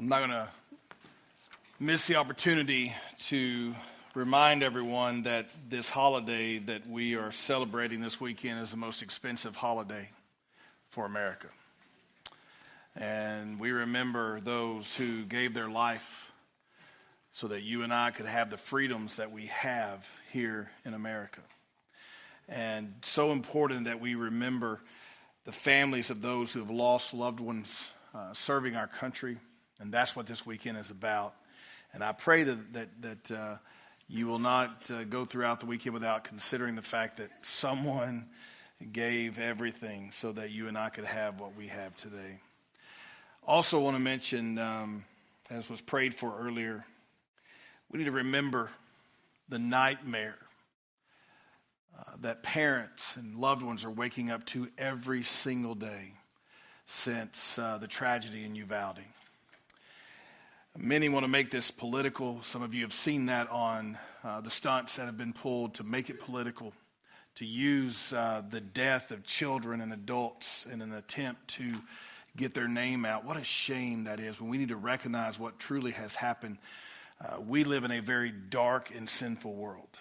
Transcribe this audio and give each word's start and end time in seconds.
I'm 0.00 0.08
not 0.08 0.20
going 0.20 0.30
to 0.30 0.48
miss 1.78 2.06
the 2.06 2.16
opportunity 2.16 2.94
to 3.24 3.74
remind 4.14 4.62
everyone 4.62 5.24
that 5.24 5.50
this 5.68 5.90
holiday 5.90 6.56
that 6.56 6.88
we 6.88 7.16
are 7.16 7.32
celebrating 7.32 8.00
this 8.00 8.18
weekend 8.18 8.60
is 8.60 8.70
the 8.70 8.78
most 8.78 9.02
expensive 9.02 9.56
holiday 9.56 10.08
for 10.88 11.04
America. 11.04 11.48
And 12.96 13.60
we 13.60 13.72
remember 13.72 14.40
those 14.40 14.94
who 14.94 15.26
gave 15.26 15.52
their 15.52 15.68
life 15.68 16.32
so 17.32 17.48
that 17.48 17.60
you 17.60 17.82
and 17.82 17.92
I 17.92 18.10
could 18.10 18.24
have 18.24 18.48
the 18.48 18.56
freedoms 18.56 19.16
that 19.16 19.30
we 19.30 19.48
have 19.48 20.08
here 20.32 20.70
in 20.86 20.94
America. 20.94 21.42
And 22.48 22.94
so 23.02 23.32
important 23.32 23.84
that 23.84 24.00
we 24.00 24.14
remember 24.14 24.80
the 25.44 25.52
families 25.52 26.08
of 26.08 26.22
those 26.22 26.54
who 26.54 26.60
have 26.60 26.70
lost 26.70 27.12
loved 27.12 27.38
ones 27.38 27.92
uh, 28.14 28.32
serving 28.32 28.76
our 28.76 28.86
country. 28.86 29.36
And 29.80 29.92
that's 29.92 30.14
what 30.14 30.26
this 30.26 30.44
weekend 30.44 30.78
is 30.78 30.90
about. 30.90 31.34
And 31.92 32.04
I 32.04 32.12
pray 32.12 32.44
that, 32.44 32.72
that, 32.74 32.88
that 33.02 33.30
uh, 33.30 33.56
you 34.08 34.26
will 34.26 34.38
not 34.38 34.90
uh, 34.90 35.04
go 35.04 35.24
throughout 35.24 35.60
the 35.60 35.66
weekend 35.66 35.94
without 35.94 36.24
considering 36.24 36.76
the 36.76 36.82
fact 36.82 37.16
that 37.16 37.30
someone 37.42 38.26
gave 38.92 39.38
everything 39.38 40.10
so 40.12 40.32
that 40.32 40.50
you 40.50 40.68
and 40.68 40.76
I 40.76 40.90
could 40.90 41.04
have 41.04 41.40
what 41.40 41.56
we 41.56 41.68
have 41.68 41.96
today. 41.96 42.40
Also, 43.46 43.80
want 43.80 43.96
to 43.96 44.02
mention, 44.02 44.58
um, 44.58 45.04
as 45.48 45.68
was 45.68 45.80
prayed 45.80 46.14
for 46.14 46.38
earlier, 46.40 46.84
we 47.90 47.98
need 47.98 48.04
to 48.04 48.12
remember 48.12 48.70
the 49.48 49.58
nightmare 49.58 50.36
uh, 51.98 52.12
that 52.20 52.42
parents 52.42 53.16
and 53.16 53.36
loved 53.36 53.62
ones 53.62 53.84
are 53.84 53.90
waking 53.90 54.30
up 54.30 54.44
to 54.46 54.68
every 54.78 55.22
single 55.22 55.74
day 55.74 56.12
since 56.86 57.58
uh, 57.58 57.78
the 57.78 57.88
tragedy 57.88 58.44
in 58.44 58.54
Uvalde. 58.54 59.00
Many 60.78 61.08
want 61.08 61.24
to 61.24 61.28
make 61.28 61.50
this 61.50 61.70
political. 61.70 62.42
Some 62.42 62.62
of 62.62 62.74
you 62.74 62.82
have 62.82 62.94
seen 62.94 63.26
that 63.26 63.50
on 63.50 63.98
uh, 64.22 64.40
the 64.40 64.52
stunts 64.52 64.96
that 64.96 65.06
have 65.06 65.18
been 65.18 65.32
pulled 65.32 65.74
to 65.74 65.82
make 65.82 66.10
it 66.10 66.20
political, 66.20 66.72
to 67.36 67.44
use 67.44 68.12
uh, 68.12 68.42
the 68.48 68.60
death 68.60 69.10
of 69.10 69.24
children 69.24 69.80
and 69.80 69.92
adults 69.92 70.66
in 70.72 70.80
an 70.80 70.92
attempt 70.92 71.48
to 71.48 71.72
get 72.36 72.54
their 72.54 72.68
name 72.68 73.04
out. 73.04 73.24
What 73.24 73.36
a 73.36 73.42
shame 73.42 74.04
that 74.04 74.20
is 74.20 74.40
when 74.40 74.48
we 74.48 74.58
need 74.58 74.68
to 74.68 74.76
recognize 74.76 75.40
what 75.40 75.58
truly 75.58 75.90
has 75.90 76.14
happened. 76.14 76.58
Uh, 77.20 77.40
we 77.40 77.64
live 77.64 77.82
in 77.82 77.90
a 77.90 78.00
very 78.00 78.30
dark 78.30 78.92
and 78.94 79.08
sinful 79.08 79.52
world. 79.52 79.98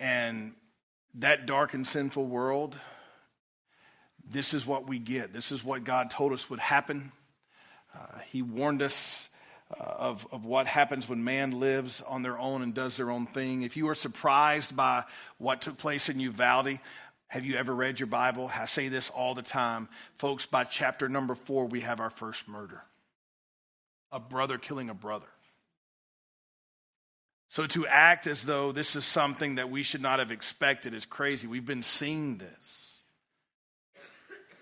And 0.00 0.54
that 1.16 1.44
dark 1.44 1.74
and 1.74 1.86
sinful 1.86 2.24
world, 2.24 2.74
this 4.26 4.54
is 4.54 4.66
what 4.66 4.88
we 4.88 4.98
get. 4.98 5.34
This 5.34 5.52
is 5.52 5.62
what 5.62 5.84
God 5.84 6.10
told 6.10 6.32
us 6.32 6.48
would 6.48 6.58
happen. 6.58 7.12
Uh, 7.94 8.18
he 8.30 8.42
warned 8.42 8.82
us 8.82 9.28
uh, 9.70 9.82
of, 9.82 10.26
of 10.32 10.44
what 10.44 10.66
happens 10.66 11.08
when 11.08 11.24
man 11.24 11.60
lives 11.60 12.02
on 12.06 12.22
their 12.22 12.38
own 12.38 12.62
and 12.62 12.74
does 12.74 12.96
their 12.96 13.10
own 13.10 13.26
thing. 13.26 13.62
If 13.62 13.76
you 13.76 13.88
are 13.88 13.94
surprised 13.94 14.76
by 14.76 15.04
what 15.38 15.62
took 15.62 15.78
place 15.78 16.08
in 16.08 16.20
Uvalde, 16.20 16.78
have 17.28 17.46
you 17.46 17.56
ever 17.56 17.74
read 17.74 17.98
your 17.98 18.08
Bible? 18.08 18.50
I 18.54 18.66
say 18.66 18.88
this 18.88 19.08
all 19.08 19.34
the 19.34 19.42
time. 19.42 19.88
Folks, 20.18 20.44
by 20.44 20.64
chapter 20.64 21.08
number 21.08 21.34
four, 21.34 21.66
we 21.66 21.80
have 21.80 22.00
our 22.00 22.10
first 22.10 22.48
murder 22.48 22.82
a 24.12 24.20
brother 24.20 24.58
killing 24.58 24.90
a 24.90 24.94
brother. 24.94 25.26
So 27.48 27.66
to 27.66 27.86
act 27.86 28.26
as 28.26 28.42
though 28.42 28.72
this 28.72 28.94
is 28.94 29.04
something 29.04 29.56
that 29.56 29.70
we 29.70 29.82
should 29.82 30.02
not 30.02 30.18
have 30.18 30.30
expected 30.30 30.94
is 30.94 31.06
crazy. 31.06 31.46
We've 31.46 31.64
been 31.64 31.82
seeing 31.82 32.38
this 32.38 32.91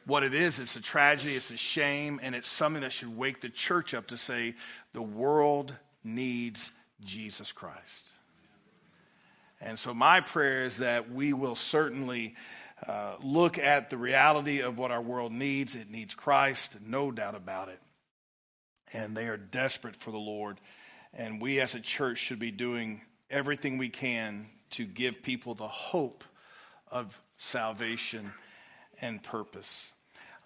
what 0.06 0.22
it 0.22 0.34
is. 0.34 0.58
It's 0.58 0.76
a 0.76 0.80
tragedy, 0.80 1.36
it's 1.36 1.50
a 1.50 1.56
shame, 1.56 2.20
and 2.22 2.34
it's 2.34 2.48
something 2.48 2.82
that 2.82 2.92
should 2.92 3.16
wake 3.16 3.40
the 3.40 3.48
church 3.48 3.94
up 3.94 4.08
to 4.08 4.16
say 4.16 4.54
the 4.92 5.02
world 5.02 5.74
needs 6.02 6.72
Jesus 7.04 7.52
Christ. 7.52 8.08
And 9.60 9.78
so, 9.78 9.92
my 9.92 10.20
prayer 10.20 10.64
is 10.64 10.78
that 10.78 11.10
we 11.10 11.32
will 11.32 11.54
certainly 11.54 12.34
uh, 12.86 13.16
look 13.22 13.58
at 13.58 13.90
the 13.90 13.98
reality 13.98 14.60
of 14.60 14.78
what 14.78 14.90
our 14.90 15.02
world 15.02 15.32
needs. 15.32 15.76
It 15.76 15.90
needs 15.90 16.14
Christ, 16.14 16.78
no 16.84 17.10
doubt 17.10 17.34
about 17.34 17.68
it. 17.68 17.78
And 18.92 19.14
they 19.14 19.28
are 19.28 19.36
desperate 19.36 19.96
for 19.96 20.10
the 20.10 20.18
Lord. 20.18 20.58
And 21.12 21.42
we 21.42 21.60
as 21.60 21.74
a 21.74 21.80
church 21.80 22.18
should 22.18 22.38
be 22.38 22.50
doing 22.50 23.02
everything 23.30 23.76
we 23.76 23.90
can 23.90 24.46
to 24.70 24.86
give 24.86 25.22
people 25.22 25.54
the 25.54 25.68
hope 25.68 26.24
of 26.90 27.20
salvation 27.36 28.32
and 29.00 29.22
purpose. 29.22 29.92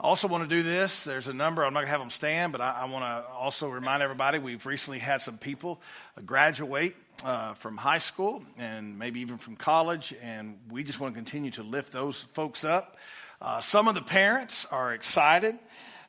I 0.00 0.06
also 0.08 0.26
want 0.26 0.48
to 0.48 0.54
do 0.54 0.62
this. 0.62 1.04
There's 1.04 1.28
a 1.28 1.32
number, 1.32 1.64
I'm 1.64 1.72
not 1.72 1.80
going 1.80 1.86
to 1.86 1.92
have 1.92 2.00
them 2.00 2.10
stand, 2.10 2.50
but 2.50 2.60
I, 2.60 2.82
I 2.82 2.84
want 2.86 3.04
to 3.04 3.32
also 3.32 3.68
remind 3.68 4.02
everybody 4.02 4.38
we've 4.38 4.66
recently 4.66 4.98
had 4.98 5.22
some 5.22 5.38
people 5.38 5.80
graduate 6.26 6.96
uh, 7.24 7.54
from 7.54 7.76
high 7.76 7.98
school 7.98 8.42
and 8.58 8.98
maybe 8.98 9.20
even 9.20 9.38
from 9.38 9.56
college, 9.56 10.12
and 10.20 10.58
we 10.70 10.82
just 10.82 10.98
want 10.98 11.14
to 11.14 11.18
continue 11.18 11.52
to 11.52 11.62
lift 11.62 11.92
those 11.92 12.22
folks 12.32 12.64
up. 12.64 12.96
Uh, 13.40 13.60
some 13.60 13.86
of 13.86 13.94
the 13.94 14.02
parents 14.02 14.66
are 14.70 14.94
excited 14.94 15.56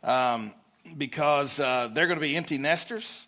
um, 0.04 0.54
because 0.98 1.60
uh, 1.60 1.90
they're 1.94 2.08
going 2.08 2.18
to 2.18 2.26
be 2.26 2.36
empty 2.36 2.58
nesters, 2.58 3.28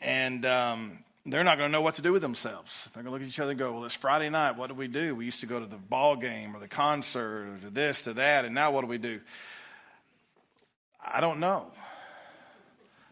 and 0.00 0.46
um, 0.46 0.98
they're 1.32 1.44
not 1.44 1.58
going 1.58 1.68
to 1.68 1.72
know 1.72 1.80
what 1.80 1.96
to 1.96 2.02
do 2.02 2.12
with 2.12 2.22
themselves. 2.22 2.88
They're 2.94 3.02
going 3.02 3.12
to 3.12 3.12
look 3.12 3.22
at 3.22 3.28
each 3.28 3.40
other 3.40 3.50
and 3.50 3.58
go, 3.58 3.72
Well, 3.72 3.84
it's 3.84 3.94
Friday 3.94 4.30
night. 4.30 4.56
What 4.56 4.68
do 4.68 4.74
we 4.74 4.88
do? 4.88 5.14
We 5.14 5.24
used 5.24 5.40
to 5.40 5.46
go 5.46 5.60
to 5.60 5.66
the 5.66 5.76
ball 5.76 6.16
game 6.16 6.54
or 6.54 6.60
the 6.60 6.68
concert 6.68 7.48
or 7.48 7.58
to 7.64 7.70
this, 7.70 8.02
to 8.02 8.14
that, 8.14 8.44
and 8.44 8.54
now 8.54 8.72
what 8.72 8.82
do 8.82 8.86
we 8.86 8.98
do? 8.98 9.20
I 11.04 11.20
don't 11.20 11.40
know. 11.40 11.66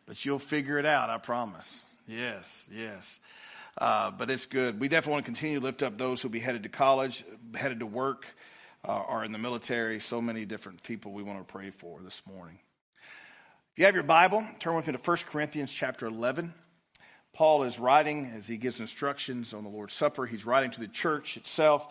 But 0.06 0.24
you'll 0.24 0.38
figure 0.38 0.78
it 0.78 0.86
out, 0.86 1.10
I 1.10 1.18
promise. 1.18 1.84
Yes, 2.06 2.66
yes. 2.70 3.18
Uh, 3.78 4.10
but 4.10 4.30
it's 4.30 4.46
good. 4.46 4.80
We 4.80 4.88
definitely 4.88 5.12
want 5.14 5.24
to 5.24 5.28
continue 5.28 5.58
to 5.60 5.64
lift 5.64 5.82
up 5.82 5.98
those 5.98 6.22
who'll 6.22 6.30
be 6.30 6.40
headed 6.40 6.62
to 6.62 6.68
college, 6.68 7.24
headed 7.54 7.80
to 7.80 7.86
work, 7.86 8.26
uh, 8.86 9.00
or 9.00 9.24
in 9.24 9.32
the 9.32 9.38
military. 9.38 10.00
So 10.00 10.20
many 10.20 10.44
different 10.44 10.82
people 10.82 11.12
we 11.12 11.22
want 11.22 11.46
to 11.46 11.52
pray 11.52 11.70
for 11.70 12.00
this 12.02 12.22
morning. 12.26 12.58
If 13.72 13.80
you 13.80 13.84
have 13.84 13.94
your 13.94 14.04
Bible, 14.04 14.46
turn 14.60 14.76
with 14.76 14.86
me 14.86 14.94
to 14.94 14.98
1 14.98 15.16
Corinthians 15.30 15.72
chapter 15.72 16.06
11. 16.06 16.54
Paul 17.36 17.64
is 17.64 17.78
writing 17.78 18.32
as 18.34 18.48
he 18.48 18.56
gives 18.56 18.80
instructions 18.80 19.52
on 19.52 19.62
the 19.62 19.68
Lord's 19.68 19.92
Supper. 19.92 20.24
He's 20.24 20.46
writing 20.46 20.70
to 20.70 20.80
the 20.80 20.88
church 20.88 21.36
itself. 21.36 21.86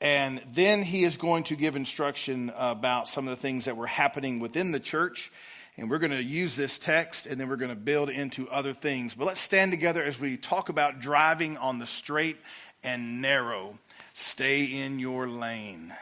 And 0.00 0.42
then 0.54 0.82
he 0.82 1.04
is 1.04 1.18
going 1.18 1.44
to 1.44 1.54
give 1.54 1.76
instruction 1.76 2.50
about 2.56 3.06
some 3.06 3.28
of 3.28 3.36
the 3.36 3.42
things 3.42 3.66
that 3.66 3.76
were 3.76 3.86
happening 3.86 4.40
within 4.40 4.72
the 4.72 4.80
church. 4.80 5.30
And 5.76 5.90
we're 5.90 5.98
going 5.98 6.12
to 6.12 6.22
use 6.22 6.56
this 6.56 6.78
text 6.78 7.26
and 7.26 7.38
then 7.38 7.50
we're 7.50 7.56
going 7.56 7.68
to 7.68 7.76
build 7.76 8.08
into 8.08 8.48
other 8.48 8.72
things. 8.72 9.14
But 9.14 9.26
let's 9.26 9.42
stand 9.42 9.70
together 9.70 10.02
as 10.02 10.18
we 10.18 10.38
talk 10.38 10.70
about 10.70 10.98
driving 10.98 11.58
on 11.58 11.78
the 11.78 11.86
straight 11.86 12.38
and 12.82 13.20
narrow. 13.20 13.78
Stay 14.14 14.64
in 14.64 14.98
your 14.98 15.28
lane. 15.28 15.92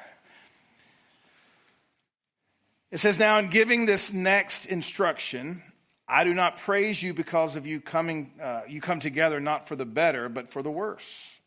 It 2.93 2.99
says, 2.99 3.19
Now, 3.19 3.39
in 3.39 3.49
giving 3.49 3.87
this 3.87 4.13
next 4.13 4.67
instruction, 4.67 5.65
I 6.09 6.25
do 6.25 6.33
not 6.33 6.57
praise 6.57 7.03
you 7.03 7.13
because 7.13 7.57
of 7.57 7.67
you 7.67 7.81
coming, 7.81 8.33
uh, 8.43 8.63
you 8.67 8.81
come 8.81 8.99
together 8.99 9.41
not 9.41 9.69
for 9.69 9.77
the 9.77 9.85
better, 9.85 10.31
but 10.31 10.51
for 10.51 10.63
the 10.63 10.71
worse. 10.71 11.39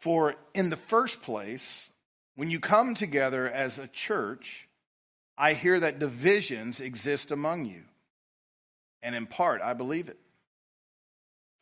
For 0.00 0.34
in 0.52 0.70
the 0.70 0.76
first 0.76 1.22
place, 1.22 1.88
when 2.34 2.50
you 2.50 2.58
come 2.58 2.94
together 2.94 3.48
as 3.48 3.78
a 3.78 3.86
church, 3.86 4.68
I 5.36 5.54
hear 5.54 5.78
that 5.78 6.00
divisions 6.00 6.80
exist 6.80 7.30
among 7.30 7.66
you. 7.66 7.82
And 9.00 9.14
in 9.14 9.26
part, 9.26 9.62
I 9.62 9.74
believe 9.74 10.08
it. 10.08 10.18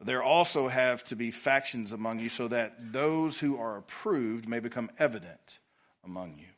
There 0.00 0.22
also 0.22 0.68
have 0.68 1.04
to 1.04 1.16
be 1.16 1.30
factions 1.30 1.92
among 1.92 2.20
you 2.20 2.28
so 2.28 2.48
that 2.48 2.92
those 2.92 3.38
who 3.38 3.58
are 3.58 3.76
approved 3.76 4.48
may 4.48 4.60
become 4.60 4.90
evident 4.98 5.58
among 6.04 6.38
you. 6.38 6.48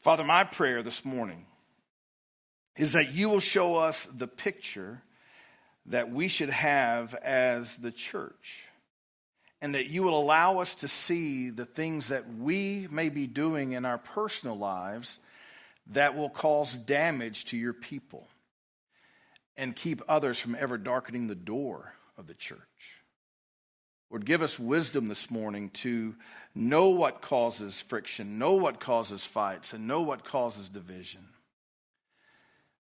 Father, 0.00 0.24
my 0.24 0.44
prayer 0.44 0.82
this 0.82 1.04
morning 1.04 1.46
is 2.76 2.92
that 2.92 3.12
you 3.12 3.28
will 3.28 3.40
show 3.40 3.76
us 3.76 4.06
the 4.16 4.26
picture 4.28 5.02
that 5.86 6.10
we 6.10 6.28
should 6.28 6.50
have 6.50 7.14
as 7.14 7.76
the 7.76 7.90
church 7.90 8.64
and 9.60 9.74
that 9.74 9.86
you 9.86 10.02
will 10.02 10.18
allow 10.18 10.58
us 10.58 10.74
to 10.76 10.88
see 10.88 11.50
the 11.50 11.66
things 11.66 12.08
that 12.08 12.32
we 12.34 12.88
may 12.90 13.08
be 13.08 13.26
doing 13.26 13.72
in 13.72 13.84
our 13.84 13.98
personal 13.98 14.56
lives 14.56 15.18
that 15.88 16.16
will 16.16 16.30
cause 16.30 16.76
damage 16.76 17.46
to 17.46 17.56
your 17.56 17.72
people 17.72 18.26
and 19.56 19.76
keep 19.76 20.00
others 20.08 20.38
from 20.38 20.54
ever 20.54 20.78
darkening 20.78 21.26
the 21.26 21.34
door 21.34 21.94
of 22.16 22.26
the 22.26 22.34
church. 22.34 22.58
Lord, 24.10 24.24
give 24.24 24.42
us 24.42 24.58
wisdom 24.58 25.08
this 25.08 25.30
morning 25.30 25.70
to 25.70 26.14
know 26.54 26.88
what 26.88 27.20
causes 27.20 27.80
friction, 27.80 28.38
know 28.38 28.54
what 28.54 28.80
causes 28.80 29.24
fights, 29.24 29.72
and 29.72 29.86
know 29.86 30.00
what 30.00 30.24
causes 30.24 30.68
division. 30.68 31.28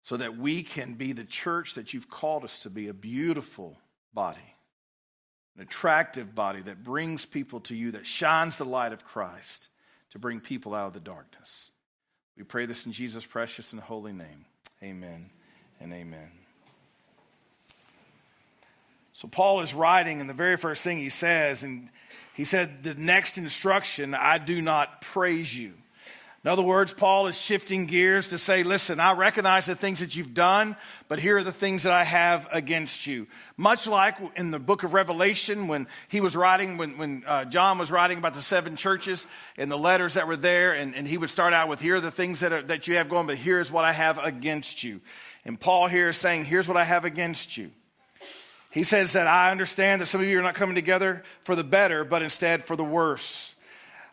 So 0.10 0.18
that 0.18 0.38
we 0.38 0.64
can 0.64 0.96
be 0.96 1.14
the 1.14 1.24
church 1.24 1.76
that 1.76 1.94
you've 1.94 2.10
called 2.10 2.44
us 2.44 2.58
to 2.60 2.72
be, 2.72 2.88
a 2.88 2.94
beautiful 2.94 3.78
body 4.12 4.56
an 5.60 5.64
attractive 5.64 6.34
body 6.34 6.62
that 6.62 6.86
brings 6.86 7.26
people 7.26 7.60
to 7.60 7.76
you, 7.76 7.92
that 7.92 8.08
shines 8.08 8.58
the 8.58 8.64
light 8.64 8.94
of 8.94 9.04
Christ 9.04 9.68
to 10.12 10.18
bring 10.18 10.40
people 10.40 10.74
out 10.74 10.88
of 10.88 10.94
the 10.94 11.02
darkness. 11.02 11.70
We 12.38 12.44
pray 12.44 12.66
this 12.66 12.86
in 12.86 12.94
Jesus' 12.94 13.26
precious 13.26 13.74
and 13.74 13.82
holy 13.82 14.14
name. 14.14 14.46
Amen 14.82 15.32
and 15.82 15.92
amen. 15.92 16.32
So 19.12 19.28
Paul 19.28 19.60
is 19.60 19.74
writing, 19.74 20.22
and 20.22 20.30
the 20.30 20.34
very 20.34 20.56
first 20.56 20.82
thing 20.82 20.98
he 20.98 21.10
says, 21.10 21.64
and 21.64 21.90
he 22.34 22.46
said, 22.46 22.84
The 22.84 22.94
next 22.94 23.38
instruction, 23.38 24.14
I 24.14 24.38
do 24.38 24.62
not 24.62 25.02
praise 25.02 25.54
you. 25.54 25.74
In 26.42 26.50
other 26.50 26.62
words, 26.62 26.94
Paul 26.94 27.28
is 27.28 27.38
shifting 27.38 27.86
gears 27.86 28.30
to 28.30 28.38
say, 28.38 28.64
listen, 28.64 29.02
I 29.02 29.12
recognize 29.12 29.66
the 29.66 29.76
things 29.76 30.00
that 30.00 30.16
you've 30.16 30.34
done, 30.34 30.78
but 31.10 31.20
here 31.20 31.38
are 31.38 31.44
the 31.44 31.52
things 31.52 31.84
that 31.84 31.92
I 31.92 32.06
have 32.06 32.48
against 32.54 33.06
you. 33.06 33.28
Much 33.58 33.88
like 33.88 34.16
in 34.38 34.50
the 34.50 34.60
book 34.60 34.84
of 34.84 34.94
Revelation, 34.94 35.68
when 35.68 35.86
he 36.08 36.22
was 36.22 36.38
writing, 36.38 36.78
when, 36.78 36.98
when 36.98 37.24
uh, 37.28 37.44
John 37.44 37.78
was 37.78 37.92
writing 37.92 38.20
about 38.20 38.36
the 38.36 38.42
seven 38.42 38.78
churches 38.78 39.28
and 39.58 39.70
the 39.70 39.78
letters 39.78 40.14
that 40.14 40.28
were 40.28 40.38
there, 40.38 40.72
and, 40.72 40.96
and 40.96 41.06
he 41.06 41.18
would 41.18 41.30
start 41.30 41.54
out 41.54 41.68
with, 41.68 41.82
here 41.82 41.98
are 41.98 42.02
the 42.02 42.10
things 42.10 42.40
that, 42.40 42.54
are, 42.54 42.62
that 42.62 42.88
you 42.88 42.96
have 42.96 43.10
going, 43.10 43.28
but 43.28 43.38
here's 43.38 43.70
what 43.70 43.84
I 43.84 43.92
have 43.92 44.18
against 44.18 44.82
you. 44.82 45.02
And 45.44 45.60
Paul 45.60 45.88
here 45.88 46.08
is 46.08 46.16
saying, 46.16 46.46
here's 46.46 46.70
what 46.70 46.78
I 46.78 46.86
have 46.86 47.04
against 47.04 47.58
you. 47.58 47.72
He 48.72 48.84
says 48.84 49.12
that 49.14 49.28
I 49.28 49.52
understand 49.52 50.00
that 50.00 50.06
some 50.06 50.22
of 50.22 50.28
you 50.28 50.40
are 50.40 50.44
not 50.44 50.56
coming 50.56 50.76
together 50.76 51.24
for 51.44 51.56
the 51.56 51.66
better, 51.66 52.06
but 52.06 52.22
instead 52.22 52.64
for 52.64 52.78
the 52.78 52.84
worse. 52.86 53.56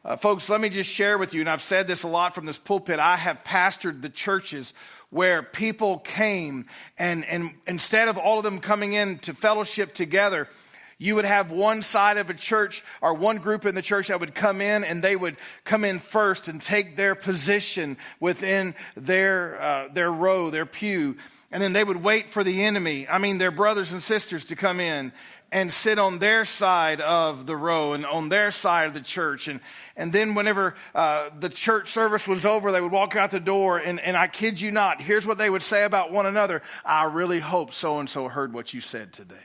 Uh, 0.06 0.16
folks, 0.16 0.48
let 0.48 0.60
me 0.60 0.68
just 0.68 0.88
share 0.88 1.18
with 1.18 1.34
you, 1.34 1.40
and 1.40 1.50
I've 1.50 1.64
said 1.64 1.88
this 1.88 2.04
a 2.04 2.08
lot 2.08 2.32
from 2.32 2.46
this 2.46 2.58
pulpit. 2.58 3.00
I 3.00 3.16
have 3.16 3.42
pastored 3.42 4.02
the 4.02 4.08
churches 4.08 4.72
where 5.10 5.42
people 5.42 5.98
came, 5.98 6.66
and, 6.96 7.24
and 7.24 7.54
instead 7.66 8.06
of 8.06 8.16
all 8.16 8.38
of 8.38 8.44
them 8.44 8.60
coming 8.60 8.92
in 8.92 9.18
to 9.20 9.34
fellowship 9.34 9.94
together, 9.94 10.48
you 10.96 11.16
would 11.16 11.24
have 11.24 11.50
one 11.50 11.82
side 11.82 12.18
of 12.18 12.30
a 12.30 12.34
church 12.34 12.84
or 13.02 13.14
one 13.14 13.38
group 13.38 13.66
in 13.66 13.74
the 13.74 13.82
church 13.82 14.06
that 14.06 14.20
would 14.20 14.32
come 14.32 14.60
in 14.60 14.84
and 14.84 15.02
they 15.02 15.16
would 15.16 15.38
come 15.64 15.84
in 15.84 15.98
first 15.98 16.46
and 16.46 16.62
take 16.62 16.96
their 16.96 17.16
position 17.16 17.96
within 18.20 18.76
their, 18.94 19.60
uh, 19.60 19.88
their 19.88 20.12
row, 20.12 20.50
their 20.50 20.66
pew. 20.66 21.16
And 21.50 21.60
then 21.60 21.72
they 21.72 21.84
would 21.84 22.02
wait 22.02 22.30
for 22.30 22.44
the 22.44 22.64
enemy, 22.64 23.08
I 23.08 23.18
mean, 23.18 23.38
their 23.38 23.50
brothers 23.50 23.92
and 23.92 24.00
sisters 24.00 24.44
to 24.46 24.56
come 24.56 24.78
in 24.78 25.12
and 25.52 25.72
sit 25.72 25.98
on 25.98 26.18
their 26.18 26.44
side 26.44 27.00
of 27.00 27.46
the 27.46 27.56
row 27.56 27.92
and 27.92 28.04
on 28.04 28.28
their 28.28 28.50
side 28.50 28.88
of 28.88 28.94
the 28.94 29.00
church. 29.00 29.48
And, 29.48 29.60
and 29.96 30.12
then 30.12 30.34
whenever 30.34 30.74
uh, 30.94 31.30
the 31.38 31.48
church 31.48 31.90
service 31.90 32.26
was 32.26 32.44
over, 32.44 32.72
they 32.72 32.80
would 32.80 32.92
walk 32.92 33.14
out 33.16 33.30
the 33.30 33.40
door. 33.40 33.78
And, 33.78 34.00
and 34.00 34.16
I 34.16 34.26
kid 34.26 34.60
you 34.60 34.70
not, 34.70 35.00
here's 35.00 35.26
what 35.26 35.38
they 35.38 35.48
would 35.48 35.62
say 35.62 35.84
about 35.84 36.12
one 36.12 36.26
another 36.26 36.62
I 36.84 37.04
really 37.04 37.40
hope 37.40 37.72
so 37.72 37.98
and 37.98 38.10
so 38.10 38.28
heard 38.28 38.52
what 38.52 38.74
you 38.74 38.80
said 38.80 39.12
today. 39.12 39.36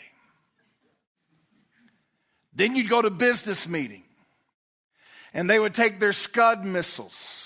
Then 2.53 2.75
you'd 2.75 2.89
go 2.89 3.01
to 3.01 3.09
business 3.09 3.67
meeting 3.67 4.03
and 5.33 5.49
they 5.49 5.59
would 5.59 5.73
take 5.73 5.99
their 5.99 6.11
Scud 6.11 6.65
missiles 6.65 7.41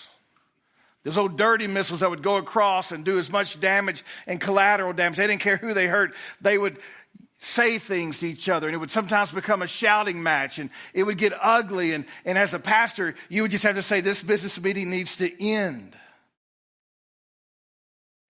those 1.05 1.19
old 1.19 1.37
dirty 1.37 1.67
missiles 1.67 1.99
that 1.99 2.09
would 2.09 2.23
go 2.23 2.37
across 2.37 2.91
and 2.91 3.05
do 3.05 3.19
as 3.19 3.31
much 3.31 3.59
damage 3.59 4.03
and 4.25 4.41
collateral 4.41 4.91
damage. 4.91 5.17
They 5.17 5.27
didn't 5.27 5.41
care 5.41 5.55
who 5.55 5.75
they 5.75 5.85
hurt. 5.85 6.15
They 6.41 6.57
would 6.57 6.79
say 7.39 7.77
things 7.77 8.19
to 8.19 8.27
each 8.27 8.49
other 8.49 8.67
and 8.67 8.73
it 8.73 8.79
would 8.79 8.91
sometimes 8.91 9.31
become 9.31 9.61
a 9.61 9.67
shouting 9.67 10.23
match 10.23 10.57
and 10.57 10.69
it 10.93 11.03
would 11.03 11.17
get 11.17 11.33
ugly. 11.39 11.93
And, 11.93 12.05
and 12.25 12.37
as 12.37 12.53
a 12.53 12.59
pastor, 12.59 13.15
you 13.29 13.41
would 13.41 13.51
just 13.51 13.63
have 13.63 13.75
to 13.75 13.81
say, 13.81 14.01
this 14.01 14.21
business 14.21 14.59
meeting 14.59 14.89
needs 14.89 15.17
to 15.17 15.43
end. 15.43 15.95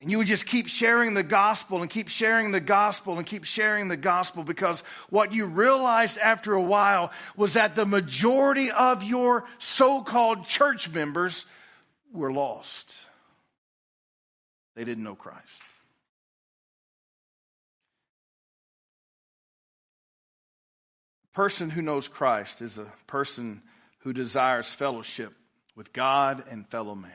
And 0.01 0.11
you 0.11 0.17
would 0.17 0.27
just 0.27 0.45
keep 0.45 0.67
sharing 0.67 1.13
the 1.13 1.23
gospel 1.23 1.81
and 1.81 1.89
keep 1.89 2.09
sharing 2.09 2.51
the 2.51 2.59
gospel 2.59 3.17
and 3.17 3.25
keep 3.25 3.43
sharing 3.43 3.87
the 3.87 3.97
gospel 3.97 4.43
because 4.43 4.83
what 5.09 5.33
you 5.33 5.45
realized 5.45 6.17
after 6.17 6.53
a 6.53 6.61
while 6.61 7.11
was 7.35 7.53
that 7.53 7.75
the 7.75 7.85
majority 7.85 8.69
of 8.69 9.03
your 9.03 9.45
so 9.57 10.01
called 10.01 10.45
church 10.45 10.91
members 10.91 11.45
were 12.11 12.31
lost. 12.31 12.93
They 14.75 14.83
didn't 14.83 15.03
know 15.03 15.15
Christ. 15.15 15.63
Person 21.35 21.69
who 21.69 21.81
knows 21.81 22.07
Christ 22.07 22.61
is 22.61 22.77
a 22.77 22.87
person 23.07 23.61
who 23.99 24.13
desires 24.13 24.67
fellowship 24.67 25.33
with 25.75 25.91
God 25.91 26.45
and 26.49 26.65
fellow 26.67 26.95
man. 26.95 27.11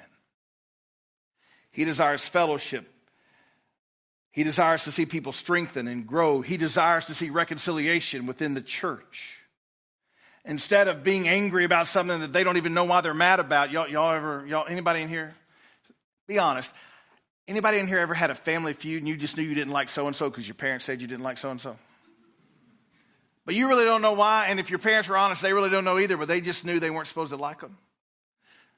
He 1.72 1.84
desires 1.84 2.28
fellowship. 2.28 2.86
He 4.30 4.44
desires 4.44 4.84
to 4.84 4.92
see 4.92 5.06
people 5.06 5.32
strengthen 5.32 5.88
and 5.88 6.06
grow. 6.06 6.42
He 6.42 6.58
desires 6.58 7.06
to 7.06 7.14
see 7.14 7.30
reconciliation 7.30 8.26
within 8.26 8.54
the 8.54 8.60
church 8.60 9.36
instead 10.44 10.86
of 10.86 11.02
being 11.02 11.26
angry 11.26 11.64
about 11.64 11.86
something 11.86 12.20
that 12.20 12.32
they 12.32 12.44
don't 12.44 12.58
even 12.58 12.74
know 12.74 12.84
why 12.84 13.00
they're 13.00 13.14
mad 13.14 13.40
about. 13.40 13.70
Y'all, 13.70 13.88
y'all 13.88 14.14
ever, 14.14 14.46
y'all, 14.46 14.66
anybody 14.68 15.00
in 15.00 15.08
here? 15.08 15.34
Be 16.28 16.38
honest. 16.38 16.74
Anybody 17.48 17.78
in 17.78 17.88
here 17.88 17.98
ever 17.98 18.14
had 18.14 18.30
a 18.30 18.34
family 18.34 18.74
feud 18.74 19.00
and 19.02 19.08
you 19.08 19.16
just 19.16 19.36
knew 19.36 19.42
you 19.42 19.54
didn't 19.54 19.72
like 19.72 19.88
so 19.88 20.06
and 20.06 20.14
so 20.14 20.28
because 20.28 20.46
your 20.46 20.54
parents 20.54 20.84
said 20.84 21.00
you 21.00 21.08
didn't 21.08 21.24
like 21.24 21.38
so 21.38 21.50
and 21.50 21.60
so? 21.60 21.76
But 23.46 23.54
you 23.54 23.68
really 23.68 23.84
don't 23.84 24.02
know 24.02 24.12
why. 24.12 24.46
And 24.48 24.60
if 24.60 24.70
your 24.70 24.78
parents 24.78 25.08
were 25.08 25.16
honest, 25.16 25.42
they 25.42 25.52
really 25.52 25.70
don't 25.70 25.84
know 25.84 25.98
either, 25.98 26.16
but 26.16 26.28
they 26.28 26.40
just 26.40 26.64
knew 26.64 26.78
they 26.78 26.90
weren't 26.90 27.08
supposed 27.08 27.30
to 27.30 27.36
like 27.36 27.60
them. 27.60 27.78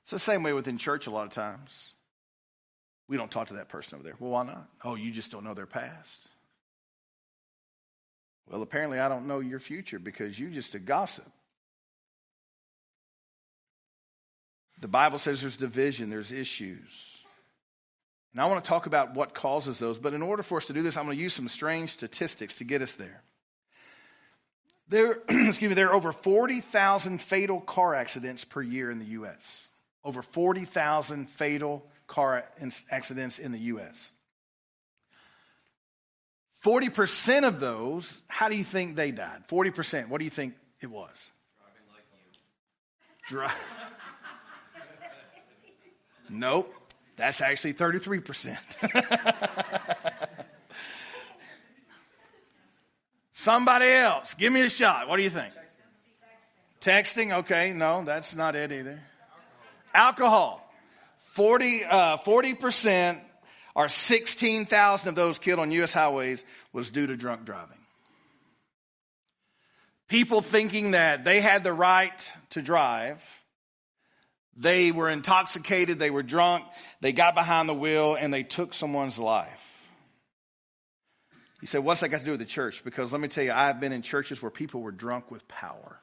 It's 0.02 0.10
the 0.10 0.18
same 0.18 0.42
way 0.42 0.52
within 0.52 0.78
church 0.78 1.06
a 1.06 1.10
lot 1.10 1.26
of 1.26 1.32
times. 1.32 1.92
We 3.08 3.16
don't 3.16 3.30
talk 3.30 3.48
to 3.48 3.54
that 3.54 3.68
person 3.68 3.96
over 3.96 4.04
there. 4.04 4.14
Well, 4.18 4.30
why 4.30 4.44
not? 4.44 4.68
Oh, 4.84 4.94
you 4.94 5.10
just 5.10 5.30
don't 5.30 5.44
know 5.44 5.54
their 5.54 5.66
past. 5.66 6.28
Well, 8.48 8.62
apparently 8.62 8.98
I 8.98 9.08
don't 9.08 9.26
know 9.26 9.40
your 9.40 9.60
future 9.60 9.98
because 9.98 10.38
you 10.38 10.50
just 10.50 10.74
a 10.74 10.78
gossip. 10.78 11.30
The 14.80 14.88
Bible 14.88 15.18
says 15.18 15.40
there's 15.40 15.56
division, 15.56 16.10
there's 16.10 16.32
issues. 16.32 17.18
And 18.32 18.40
I 18.40 18.46
want 18.46 18.64
to 18.64 18.68
talk 18.68 18.86
about 18.86 19.14
what 19.14 19.34
causes 19.34 19.78
those, 19.78 19.98
but 19.98 20.14
in 20.14 20.22
order 20.22 20.42
for 20.42 20.56
us 20.58 20.66
to 20.66 20.72
do 20.72 20.82
this, 20.82 20.96
I'm 20.96 21.04
going 21.04 21.16
to 21.16 21.22
use 21.22 21.34
some 21.34 21.48
strange 21.48 21.90
statistics 21.90 22.54
to 22.58 22.64
get 22.64 22.82
us 22.82 22.96
there. 22.96 23.22
There, 24.88 25.19
excuse 25.29 25.69
me, 25.69 25.75
there 25.75 25.90
are 25.90 25.94
over 25.94 26.12
40,000 26.12 27.20
fatal 27.20 27.61
car 27.61 27.94
accidents 27.94 28.44
per 28.44 28.62
year 28.62 28.90
in 28.90 28.99
the 28.99 29.06
U.S. 29.06 29.69
Over 30.05 30.23
40,000 30.23 31.29
fatal 31.29 31.87
car 32.06 32.44
accidents 32.90 33.38
in 33.38 33.52
the 33.52 33.58
U.S. 33.58 34.12
40% 36.64 37.44
of 37.44 37.58
those, 37.61 38.23
how 38.29 38.49
do 38.49 38.56
you 38.56 38.64
think 38.64 38.94
they 38.94 39.11
died? 39.11 39.43
40%, 39.49 40.08
what 40.08 40.19
do 40.19 40.25
you 40.25 40.31
think 40.31 40.55
it 40.81 40.87
was? 40.90 41.31
Driving 41.58 41.82
like 41.91 42.05
you. 42.12 43.36
Dri- 43.36 43.48
Nope, 46.34 46.72
that's 47.17 47.43
actually 47.43 47.74
33%. 47.74 48.56
Somebody 53.43 53.87
else, 53.87 54.34
give 54.34 54.53
me 54.53 54.61
a 54.61 54.69
shot. 54.69 55.08
What 55.08 55.17
do 55.17 55.25
you 55.25 55.31
think? 55.31 55.53
Texting, 56.81 57.39
okay, 57.39 57.72
no, 57.72 58.05
that's 58.05 58.37
not 58.37 58.55
it 58.55 58.70
either. 58.70 59.01
Alcohol. 59.93 60.61
40, 61.32 61.84
uh, 61.84 62.17
40% 62.19 63.20
or 63.75 63.89
16,000 63.89 65.08
of 65.08 65.15
those 65.17 65.41
killed 65.41 65.58
on 65.58 65.72
U.S. 65.72 65.93
highways 65.93 66.44
was 66.72 66.91
due 66.91 67.08
to 67.08 67.17
drunk 67.17 67.44
driving. 67.44 67.79
People 70.06 70.41
thinking 70.41 70.93
that 70.93 71.25
they 71.25 71.41
had 71.41 71.65
the 71.65 71.72
right 71.72 72.32
to 72.51 72.63
drive 72.63 73.20
they 74.56 74.93
were 74.93 75.08
intoxicated, 75.08 75.99
they 75.99 76.11
were 76.11 76.22
drunk, 76.22 76.65
they 77.01 77.13
got 77.13 77.34
behind 77.34 77.69
the 77.69 77.75
wheel, 77.75 78.15
and 78.15 78.32
they 78.32 78.43
took 78.43 78.75
someone's 78.75 79.19
life. 79.19 79.71
You 81.62 81.69
say, 81.69 81.78
what's 81.78 82.00
that 82.00 82.08
got 82.08 82.19
to 82.19 82.24
do 82.24 82.32
with 82.32 82.40
the 82.40 82.46
church? 82.46 82.82
Because 82.84 83.12
let 83.12 83.20
me 83.20 83.28
tell 83.28 83.44
you, 83.44 83.52
I've 83.52 83.78
been 83.78 83.92
in 83.92 84.02
churches 84.02 84.42
where 84.42 84.50
people 84.50 84.82
were 84.82 84.90
drunk 84.90 85.31
with 85.31 85.46
power. 85.46 86.00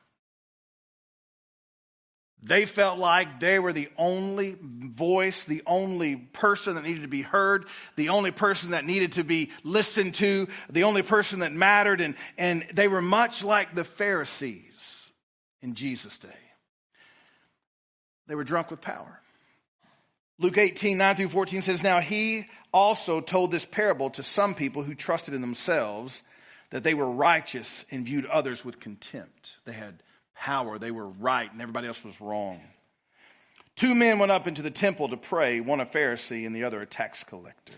They 2.41 2.65
felt 2.65 2.97
like 2.97 3.41
they 3.41 3.59
were 3.59 3.73
the 3.73 3.89
only 3.97 4.55
voice, 4.61 5.43
the 5.43 5.61
only 5.65 6.15
person 6.15 6.75
that 6.75 6.85
needed 6.85 7.01
to 7.01 7.09
be 7.09 7.23
heard, 7.23 7.65
the 7.97 8.07
only 8.07 8.31
person 8.31 8.71
that 8.71 8.85
needed 8.85 9.11
to 9.13 9.25
be 9.25 9.51
listened 9.65 10.15
to, 10.15 10.47
the 10.69 10.83
only 10.83 11.01
person 11.01 11.39
that 11.39 11.51
mattered. 11.51 11.99
And, 11.99 12.15
and 12.37 12.65
they 12.73 12.87
were 12.87 13.01
much 13.01 13.43
like 13.43 13.75
the 13.75 13.83
Pharisees 13.83 15.09
in 15.61 15.73
Jesus' 15.73 16.17
day. 16.17 16.29
They 18.27 18.35
were 18.35 18.45
drunk 18.45 18.71
with 18.71 18.79
power. 18.79 19.19
Luke 20.41 20.57
18, 20.57 20.97
9 20.97 21.15
through 21.17 21.29
14 21.29 21.61
says, 21.61 21.83
Now 21.83 21.99
he 21.99 22.45
also 22.73 23.19
told 23.19 23.51
this 23.51 23.65
parable 23.65 24.09
to 24.11 24.23
some 24.23 24.55
people 24.55 24.83
who 24.83 24.95
trusted 24.95 25.33
in 25.33 25.41
themselves 25.41 26.23
that 26.69 26.83
they 26.83 26.93
were 26.93 27.09
righteous 27.09 27.85
and 27.91 28.05
viewed 28.05 28.25
others 28.25 28.63
with 28.63 28.79
contempt. 28.79 29.57
They 29.65 29.73
had 29.73 30.01
power, 30.35 30.79
they 30.79 30.91
were 30.91 31.07
right, 31.07 31.51
and 31.51 31.61
everybody 31.61 31.87
else 31.87 32.03
was 32.05 32.21
wrong. 32.21 32.61
Two 33.75 33.93
men 33.93 34.19
went 34.19 34.31
up 34.31 34.47
into 34.47 34.61
the 34.61 34.71
temple 34.71 35.09
to 35.09 35.17
pray, 35.17 35.59
one 35.59 35.81
a 35.81 35.85
Pharisee 35.85 36.45
and 36.45 36.55
the 36.55 36.63
other 36.63 36.81
a 36.81 36.85
tax 36.85 37.23
collector. 37.25 37.73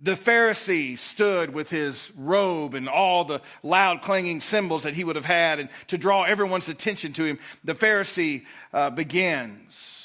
The 0.00 0.14
Pharisee 0.16 0.98
stood 0.98 1.52
with 1.52 1.70
his 1.70 2.10
robe 2.16 2.74
and 2.74 2.88
all 2.88 3.24
the 3.24 3.40
loud 3.62 4.02
clanging 4.02 4.40
cymbals 4.40 4.82
that 4.82 4.94
he 4.94 5.04
would 5.04 5.16
have 5.16 5.24
had, 5.24 5.58
and 5.58 5.68
to 5.88 5.98
draw 5.98 6.24
everyone's 6.24 6.68
attention 6.68 7.12
to 7.14 7.24
him, 7.24 7.38
the 7.64 7.74
Pharisee 7.74 8.44
uh, 8.72 8.90
begins 8.90 10.01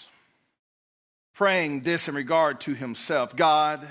praying 1.37 1.81
this 1.81 2.07
in 2.07 2.15
regard 2.15 2.59
to 2.59 2.73
himself 2.73 3.35
God, 3.35 3.87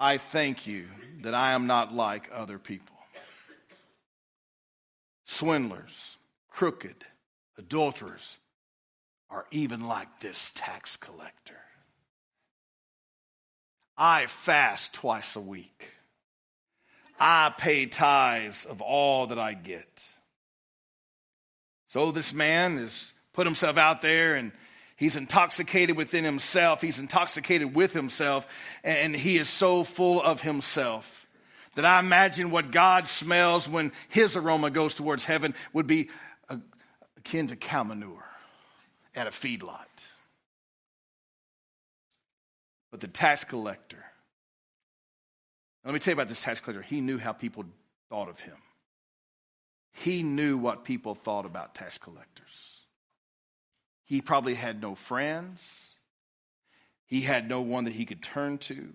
I 0.00 0.18
thank 0.18 0.66
you 0.66 0.88
that 1.20 1.34
I 1.34 1.52
am 1.52 1.68
not 1.68 1.94
like 1.94 2.28
other 2.34 2.58
people. 2.58 2.96
swindlers, 5.24 6.18
crooked, 6.50 7.04
adulterers 7.56 8.38
are 9.30 9.46
even 9.52 9.86
like 9.86 10.18
this 10.18 10.50
tax 10.56 10.96
collector. 10.96 11.60
I 13.96 14.26
fast 14.26 14.92
twice 14.92 15.36
a 15.36 15.40
week. 15.40 15.94
I 17.20 17.54
pay 17.56 17.86
tithes 17.86 18.64
of 18.64 18.80
all 18.80 19.28
that 19.28 19.38
I 19.38 19.54
get. 19.54 20.04
So 21.86 22.10
this 22.10 22.32
man 22.32 22.78
has 22.78 23.12
put 23.32 23.46
himself 23.46 23.76
out 23.76 24.02
there 24.02 24.34
and 24.34 24.50
he's 25.00 25.16
intoxicated 25.16 25.96
within 25.96 26.22
himself. 26.22 26.80
He's 26.80 27.00
intoxicated 27.00 27.74
with 27.74 27.92
himself 27.92 28.46
and 28.84 29.16
he 29.16 29.38
is 29.38 29.48
so 29.48 29.82
full 29.82 30.22
of 30.22 30.42
himself 30.42 31.26
that 31.74 31.84
I 31.84 31.98
imagine 31.98 32.50
what 32.50 32.70
God 32.70 33.08
smells 33.08 33.68
when 33.68 33.92
his 34.08 34.36
aroma 34.36 34.70
goes 34.70 34.94
towards 34.94 35.24
heaven 35.24 35.54
would 35.72 35.86
be 35.86 36.10
akin 37.16 37.48
to 37.48 37.56
cow 37.56 37.82
manure 37.82 38.24
at 39.14 39.26
a 39.26 39.30
feedlot. 39.30 39.86
But 42.90 43.00
the 43.00 43.08
tax 43.08 43.44
collector, 43.44 44.04
let 45.84 45.94
me 45.94 46.00
tell 46.00 46.12
you 46.12 46.16
about 46.16 46.28
this 46.28 46.42
tax 46.42 46.60
collector. 46.60 46.82
He 46.82 47.00
knew 47.00 47.18
how 47.18 47.32
people 47.32 47.64
thought 48.10 48.28
of 48.28 48.38
him. 48.40 48.56
He 49.92 50.22
knew 50.22 50.58
what 50.58 50.84
people 50.84 51.14
thought 51.14 51.46
about 51.46 51.74
tax 51.74 51.98
collectors. 51.98 52.79
He 54.10 54.20
probably 54.20 54.54
had 54.54 54.82
no 54.82 54.96
friends. 54.96 55.94
He 57.06 57.20
had 57.20 57.48
no 57.48 57.60
one 57.60 57.84
that 57.84 57.92
he 57.92 58.04
could 58.04 58.24
turn 58.24 58.58
to. 58.58 58.88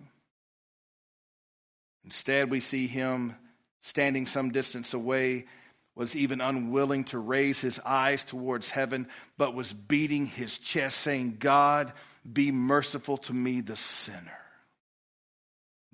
Instead, 2.04 2.50
we 2.50 2.60
see 2.60 2.86
him 2.86 3.34
standing 3.80 4.26
some 4.26 4.50
distance 4.50 4.92
away, 4.92 5.46
was 5.94 6.14
even 6.14 6.42
unwilling 6.42 7.04
to 7.04 7.18
raise 7.18 7.62
his 7.62 7.80
eyes 7.80 8.24
towards 8.24 8.68
heaven, 8.68 9.08
but 9.38 9.54
was 9.54 9.72
beating 9.72 10.26
his 10.26 10.58
chest, 10.58 10.98
saying, 10.98 11.38
God, 11.38 11.94
be 12.30 12.50
merciful 12.50 13.16
to 13.16 13.32
me, 13.32 13.62
the 13.62 13.74
sinner. 13.74 14.38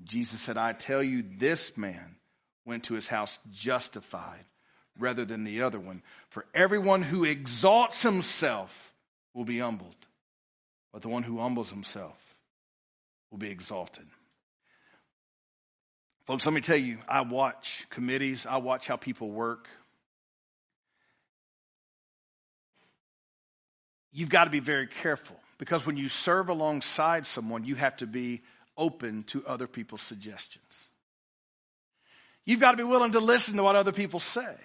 Jesus 0.03 0.41
said, 0.41 0.59
I 0.59 0.73
tell 0.73 1.01
you, 1.01 1.23
this 1.23 1.77
man 1.77 2.17
went 2.65 2.83
to 2.85 2.95
his 2.95 3.07
house 3.07 3.39
justified 3.53 4.47
rather 4.99 5.25
than 5.25 5.45
the 5.45 5.63
other 5.63 5.79
one. 5.79 6.03
For 6.29 6.45
everyone 6.53 7.03
who 7.03 7.23
exalts 7.23 8.03
himself 8.03 8.92
will 9.35 9.45
be 9.45 9.59
humbled, 9.59 10.07
but 10.93 11.03
the 11.03 11.09
one 11.09 11.23
who 11.23 11.39
humbles 11.39 11.71
himself 11.71 12.35
will 13.31 13.39
be 13.39 13.51
exalted. 13.51 14.07
Folks, 16.25 16.47
let 16.47 16.55
me 16.55 16.61
tell 16.61 16.77
you, 16.77 16.99
I 17.09 17.23
watch 17.23 17.87
committees, 17.91 18.47
I 18.47 18.59
watch 18.59 18.87
how 18.87 18.97
people 18.97 19.31
work. 19.31 19.69
You've 24.13 24.29
got 24.29 24.45
to 24.45 24.51
be 24.51 24.61
very 24.61 24.87
careful 24.87 25.37
because 25.59 25.87
when 25.87 25.97
you 25.97 26.09
serve 26.09 26.49
alongside 26.49 27.27
someone, 27.27 27.65
you 27.65 27.75
have 27.75 27.97
to 27.99 28.07
be 28.07 28.43
open 28.77 29.23
to 29.25 29.45
other 29.47 29.67
people's 29.67 30.03
suggestions. 30.03 30.91
You've 32.45 32.61
got 32.61 32.73
to 32.73 32.77
be 32.77 32.83
willing 32.83 33.13
to 33.13 33.21
listen 33.21 33.57
to 33.57 33.63
what 33.63 33.77
other 33.77 33.93
people 33.93 34.21
say. 34.21 34.57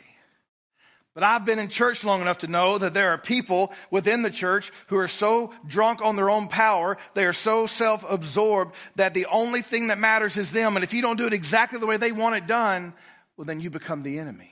But 1.18 1.24
I've 1.24 1.46
been 1.46 1.58
in 1.58 1.70
church 1.70 2.04
long 2.04 2.22
enough 2.22 2.38
to 2.40 2.48
know 2.48 2.78
that 2.78 2.94
there 2.94 3.10
are 3.10 3.18
people 3.18 3.74
within 3.90 4.22
the 4.22 4.30
church 4.30 4.72
who 4.86 4.98
are 4.98 5.08
so 5.08 5.52
drunk 5.66 6.00
on 6.06 6.16
their 6.16 6.30
own 6.30 6.48
power, 6.48 7.00
they 7.16 7.26
are 7.26 7.34
so 7.34 7.66
self 7.66 8.06
absorbed 8.08 8.76
that 8.98 9.16
the 9.16 9.26
only 9.26 9.64
thing 9.64 9.88
that 9.88 9.98
matters 9.98 10.38
is 10.38 10.52
them. 10.52 10.78
And 10.78 10.84
if 10.84 10.94
you 10.94 11.02
don't 11.02 11.18
do 11.18 11.26
it 11.26 11.34
exactly 11.34 11.80
the 11.80 11.88
way 11.88 11.98
they 11.98 12.12
want 12.12 12.36
it 12.36 12.46
done, 12.46 12.94
well, 13.36 13.46
then 13.46 13.60
you 13.60 13.72
become 13.72 14.04
the 14.04 14.20
enemy. 14.20 14.52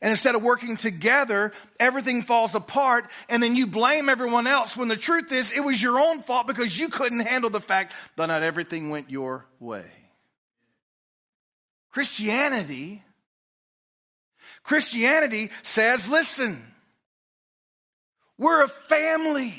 And 0.00 0.08
instead 0.08 0.34
of 0.34 0.42
working 0.42 0.78
together, 0.78 1.52
everything 1.78 2.22
falls 2.22 2.54
apart, 2.54 3.10
and 3.28 3.42
then 3.42 3.54
you 3.54 3.66
blame 3.66 4.08
everyone 4.08 4.46
else 4.46 4.78
when 4.78 4.88
the 4.88 4.96
truth 4.96 5.30
is 5.30 5.52
it 5.52 5.62
was 5.62 5.82
your 5.82 6.00
own 6.00 6.22
fault 6.22 6.46
because 6.46 6.78
you 6.78 6.88
couldn't 6.88 7.20
handle 7.20 7.50
the 7.50 7.60
fact 7.60 7.92
that 8.16 8.28
not 8.28 8.42
everything 8.42 8.88
went 8.88 9.10
your 9.10 9.44
way. 9.60 9.84
Christianity 11.90 13.02
Christianity 14.62 15.50
says, 15.62 16.08
listen, 16.08 16.64
we're 18.38 18.62
a 18.62 18.68
family. 18.68 19.54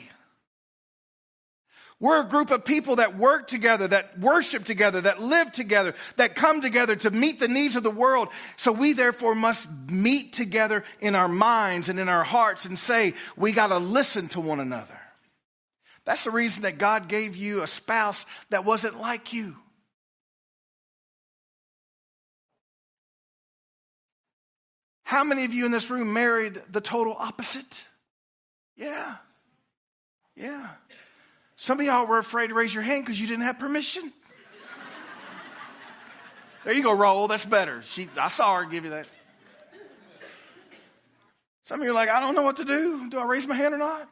We're 1.99 2.21
a 2.21 2.27
group 2.27 2.51
of 2.51 2.65
people 2.65 2.97
that 2.97 3.17
work 3.17 3.47
together, 3.47 3.87
that 3.87 4.19
worship 4.19 4.65
together, 4.65 4.99
that 5.01 5.21
live 5.21 5.53
together, 5.53 5.95
that 6.17 6.35
come 6.35 6.59
together 6.59 6.97
to 6.97 7.11
meet 7.11 7.39
the 7.39 7.47
needs 7.47 7.77
of 7.77 7.83
the 7.83 7.89
world. 7.89 8.27
So 8.57 8.73
we 8.73 8.91
therefore 8.91 9.35
must 9.35 9.69
meet 9.89 10.33
together 10.33 10.83
in 10.99 11.15
our 11.15 11.29
minds 11.29 11.87
and 11.87 11.99
in 11.99 12.09
our 12.09 12.25
hearts 12.25 12.65
and 12.65 12.77
say, 12.77 13.13
we 13.37 13.53
got 13.53 13.67
to 13.67 13.77
listen 13.77 14.27
to 14.29 14.41
one 14.41 14.59
another. 14.59 14.99
That's 16.03 16.25
the 16.25 16.31
reason 16.31 16.63
that 16.63 16.77
God 16.77 17.07
gave 17.07 17.37
you 17.37 17.63
a 17.63 17.67
spouse 17.67 18.25
that 18.49 18.65
wasn't 18.65 18.99
like 18.99 19.31
you. 19.31 19.55
How 25.13 25.23
many 25.23 25.45
of 25.45 25.53
you 25.53 25.67
in 25.67 25.71
this 25.71 25.91
room 25.91 26.11
married 26.11 26.59
the 26.71 26.81
total 26.81 27.15
opposite? 27.15 27.85
Yeah. 28.75 29.17
Yeah. 30.35 30.69
Some 31.55 31.79
of 31.79 31.85
y'all 31.85 32.07
were 32.07 32.17
afraid 32.17 32.47
to 32.47 32.55
raise 32.55 32.73
your 32.73 32.81
hand 32.81 33.05
because 33.05 33.21
you 33.21 33.27
didn't 33.27 33.43
have 33.43 33.59
permission. 33.59 34.11
there 36.65 36.73
you 36.73 36.81
go, 36.81 36.97
roll. 36.97 37.27
That's 37.27 37.45
better. 37.45 37.83
She, 37.83 38.09
I 38.17 38.27
saw 38.27 38.57
her 38.57 38.65
give 38.65 38.85
you 38.85 38.89
that. 38.89 39.05
Some 41.65 41.81
of 41.81 41.85
you 41.85 41.91
are 41.91 41.93
like, 41.93 42.09
I 42.09 42.19
don't 42.19 42.33
know 42.33 42.41
what 42.41 42.57
to 42.57 42.65
do. 42.65 43.07
Do 43.11 43.19
I 43.19 43.25
raise 43.25 43.45
my 43.45 43.53
hand 43.53 43.75
or 43.75 43.77
not? 43.77 44.09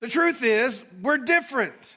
The 0.00 0.08
truth 0.08 0.42
is, 0.42 0.82
we're 1.02 1.18
different. 1.18 1.96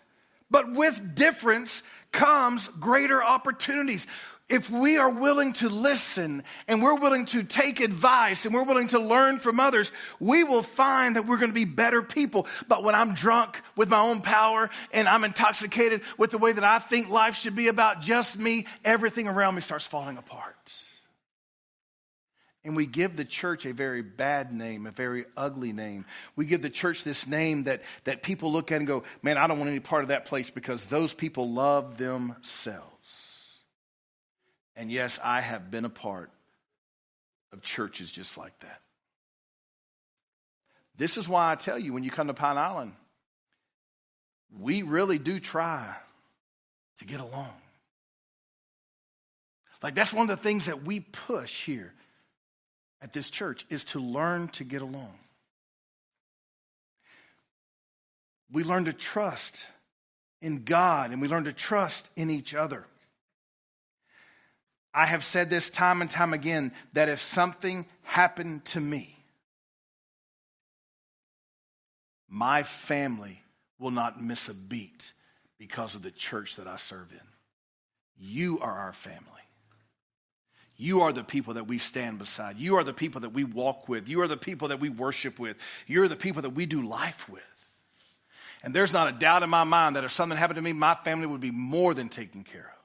But 0.52 0.72
with 0.74 1.16
difference 1.16 1.82
comes 2.12 2.68
greater 2.68 3.24
opportunities 3.24 4.06
if 4.50 4.70
we 4.70 4.98
are 4.98 5.10
willing 5.10 5.54
to 5.54 5.70
listen 5.70 6.44
and 6.68 6.82
we're 6.82 6.96
willing 6.96 7.28
to 7.28 7.44
take 7.44 7.80
advice 7.80 8.46
and 8.46 8.54
we're 8.54 8.64
willing 8.64 8.88
to 8.90 9.00
learn 9.00 9.40
from 9.40 9.60
others, 9.60 9.92
we 10.20 10.44
will 10.44 10.64
find 10.64 11.16
that 11.16 11.28
we're 11.28 11.38
going 11.38 11.52
to 11.52 11.56
be 11.56 11.66
better 11.66 12.02
people. 12.02 12.48
But 12.68 12.84
when 12.84 12.96
I'm 12.96 13.14
drunk 13.14 13.62
with 13.76 13.90
my 13.90 14.00
own 14.00 14.22
power 14.22 14.70
and 14.92 15.08
I'm 15.08 15.24
intoxicated 15.24 16.02
with 16.18 16.32
the 16.32 16.40
way 16.40 16.52
that 16.52 16.64
I 16.64 16.80
think 16.80 17.10
life 17.10 17.36
should 17.36 17.56
be 17.56 17.68
about 17.68 18.02
just 18.02 18.38
me, 18.38 18.66
everything 18.84 19.28
around 19.28 19.56
me 19.56 19.62
starts 19.62 19.86
falling 19.86 20.18
apart. 20.18 20.74
And 22.66 22.76
we 22.76 22.88
give 22.88 23.16
the 23.16 23.26
church 23.26 23.66
a 23.66 23.74
very 23.74 24.02
bad 24.02 24.52
name, 24.52 24.86
a 24.86 24.92
very 24.92 25.26
ugly 25.38 25.72
name. 25.72 26.06
We 26.36 26.46
give 26.46 26.62
the 26.62 26.70
church 26.70 27.04
this 27.04 27.26
name 27.26 27.66
that, 27.66 27.84
that 28.04 28.22
people 28.22 28.52
look 28.52 28.72
at 28.72 28.80
and 28.80 28.88
go, 28.88 29.04
man, 29.24 29.38
I 29.38 29.48
don't 29.48 29.60
want 29.60 29.70
any 29.70 29.80
part 29.80 30.02
of 30.02 30.10
that 30.10 30.26
place 30.26 30.50
because 30.50 30.86
those 30.86 31.14
people 31.14 31.50
love 31.50 31.98
themselves. 31.98 32.99
And 34.80 34.90
yes, 34.90 35.20
I 35.22 35.42
have 35.42 35.70
been 35.70 35.84
a 35.84 35.90
part 35.90 36.32
of 37.52 37.62
churches 37.62 38.10
just 38.10 38.38
like 38.38 38.58
that. 38.62 38.80
This 40.96 41.18
is 41.18 41.28
why 41.28 41.52
I 41.52 41.56
tell 41.56 41.78
you 41.78 41.92
when 41.92 42.06
you 42.06 42.12
come 42.12 42.28
to 42.28 42.34
Pine 42.34 42.58
Island, 42.58 42.94
we 44.58 44.84
really 44.84 45.20
do 45.20 45.38
try 45.38 45.94
to 47.00 47.06
get 47.06 47.20
along. 47.20 47.52
Like 49.84 49.96
that's 49.96 50.14
one 50.14 50.30
of 50.30 50.38
the 50.38 50.42
things 50.42 50.68
that 50.68 50.86
we 50.86 51.02
push 51.02 51.66
here 51.66 51.94
at 53.02 53.12
this 53.12 53.30
church 53.30 53.66
is 53.70 53.84
to 53.86 54.00
learn 54.00 54.48
to 54.50 54.64
get 54.64 54.82
along. 54.82 55.20
We 58.50 58.64
learn 58.64 58.86
to 58.86 58.94
trust 58.94 59.66
in 60.42 60.64
God 60.64 61.12
and 61.12 61.22
we 61.22 61.28
learn 61.28 61.44
to 61.44 61.54
trust 61.54 62.08
in 62.16 62.30
each 62.30 62.56
other. 62.56 62.86
I 65.00 65.06
have 65.06 65.24
said 65.24 65.50
this 65.50 65.70
time 65.70 66.02
and 66.02 66.12
time 66.12 66.34
again 66.34 66.74
that 66.92 67.08
if 67.08 67.22
something 67.22 67.86
happened 68.04 68.66
to 68.66 68.82
me, 68.82 69.16
my 72.28 72.64
family 72.64 73.42
will 73.80 73.92
not 73.92 74.22
miss 74.22 74.50
a 74.50 74.54
beat 74.54 75.14
because 75.58 75.96
of 75.96 76.02
the 76.02 76.12
church 76.12 76.58
that 76.58 76.68
I 76.68 76.76
serve 76.76 77.14
in. 77.14 77.28
You 78.18 78.60
are 78.60 78.78
our 78.78 78.92
family. 78.92 79.24
You 80.76 81.04
are 81.04 81.14
the 81.14 81.24
people 81.24 81.54
that 81.54 81.70
we 81.70 81.78
stand 81.78 82.20
beside. 82.20 82.58
You 82.58 82.76
are 82.76 82.84
the 82.84 82.92
people 82.92 83.22
that 83.22 83.30
we 83.30 83.46
walk 83.46 83.88
with. 83.88 84.10
You 84.10 84.22
are 84.24 84.28
the 84.28 84.36
people 84.36 84.68
that 84.68 84.82
we 84.82 84.90
worship 84.90 85.40
with. 85.40 85.56
You're 85.88 86.10
the 86.10 86.18
people 86.18 86.42
that 86.42 86.50
we 86.50 86.66
do 86.66 86.82
life 86.82 87.30
with. 87.30 87.42
And 88.64 88.76
there's 88.76 88.92
not 88.92 89.08
a 89.08 89.18
doubt 89.18 89.44
in 89.44 89.50
my 89.50 89.64
mind 89.64 89.96
that 89.96 90.04
if 90.04 90.12
something 90.12 90.38
happened 90.38 90.58
to 90.58 90.62
me, 90.62 90.74
my 90.74 90.96
family 90.96 91.26
would 91.26 91.40
be 91.40 91.52
more 91.52 91.94
than 91.94 92.10
taken 92.10 92.44
care 92.44 92.74
of. 92.74 92.79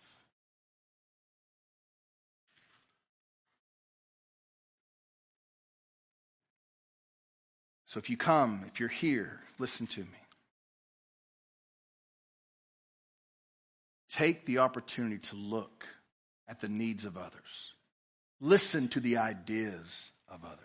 So 7.94 7.98
if 7.98 8.10
you 8.10 8.16
come, 8.16 8.64
if 8.66 8.80
you're 8.80 8.88
here, 8.88 9.38
listen 9.60 9.86
to 9.86 10.00
me. 10.00 10.18
Take 14.10 14.46
the 14.46 14.58
opportunity 14.58 15.18
to 15.28 15.36
look 15.36 15.86
at 16.48 16.60
the 16.60 16.68
needs 16.68 17.04
of 17.04 17.16
others. 17.16 17.72
listen 18.40 18.88
to 18.88 18.98
the 18.98 19.18
ideas 19.18 20.10
of 20.28 20.44
others. 20.44 20.58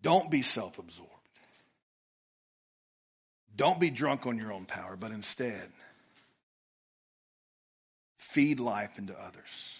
Don't 0.00 0.30
be 0.30 0.40
self 0.40 0.78
absorbed. 0.78 1.12
Don't 3.54 3.78
be 3.78 3.90
drunk 3.90 4.26
on 4.26 4.38
your 4.38 4.50
own 4.50 4.64
power, 4.64 4.96
but 4.96 5.10
instead, 5.10 5.68
feed 8.16 8.60
life 8.60 8.96
into 8.98 9.12
others. 9.12 9.76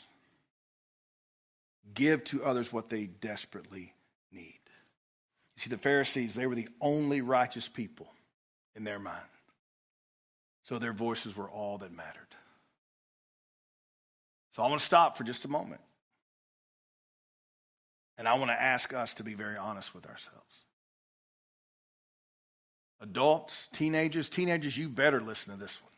Give 1.95 2.23
to 2.25 2.45
others 2.45 2.71
what 2.71 2.91
they 2.91 3.07
desperately 3.07 3.95
need. 4.33 4.61
You 5.57 5.63
see, 5.63 5.71
the 5.71 5.79
Pharisees, 5.79 6.35
they 6.35 6.47
were 6.47 6.55
the 6.55 6.69
only 6.81 7.21
righteous 7.21 7.69
people 7.69 8.11
in 8.75 8.85
their 8.85 8.99
mind. 8.99 9.21
So 10.65 10.79
their 10.79 10.93
voices 10.93 11.37
were 11.37 11.49
all 11.49 11.79
that 11.79 11.93
mattered. 11.93 12.35
So 14.53 14.63
I 14.63 14.69
want 14.69 14.81
to 14.81 14.87
stop 14.87 15.17
for 15.17 15.25
just 15.25 15.45
a 15.45 15.49
moment. 15.49 15.81
And 18.19 18.29
I 18.29 18.35
want 18.35 18.51
to 18.51 18.61
ask 18.61 18.93
us 18.93 19.15
to 19.15 19.25
be 19.25 19.35
very 19.35 19.57
honest 19.57 19.95
with 19.95 20.07
ourselves. 20.07 20.65
Adults, 23.01 23.69
teenagers, 23.73 24.29
teenagers, 24.29 24.77
you 24.77 24.89
better 24.89 25.21
listen 25.21 25.53
to 25.53 25.59
this 25.59 25.81
one. 25.83 25.91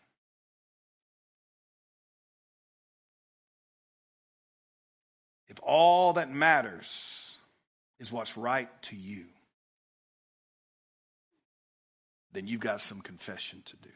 If 5.48 5.58
all 5.62 6.12
that 6.14 6.32
matters 6.32 7.31
is 8.02 8.12
what's 8.12 8.36
right 8.36 8.68
to 8.82 8.96
you, 8.96 9.24
then 12.32 12.48
you've 12.48 12.60
got 12.60 12.80
some 12.80 13.00
confession 13.00 13.62
to 13.64 13.76
do. 13.76 13.88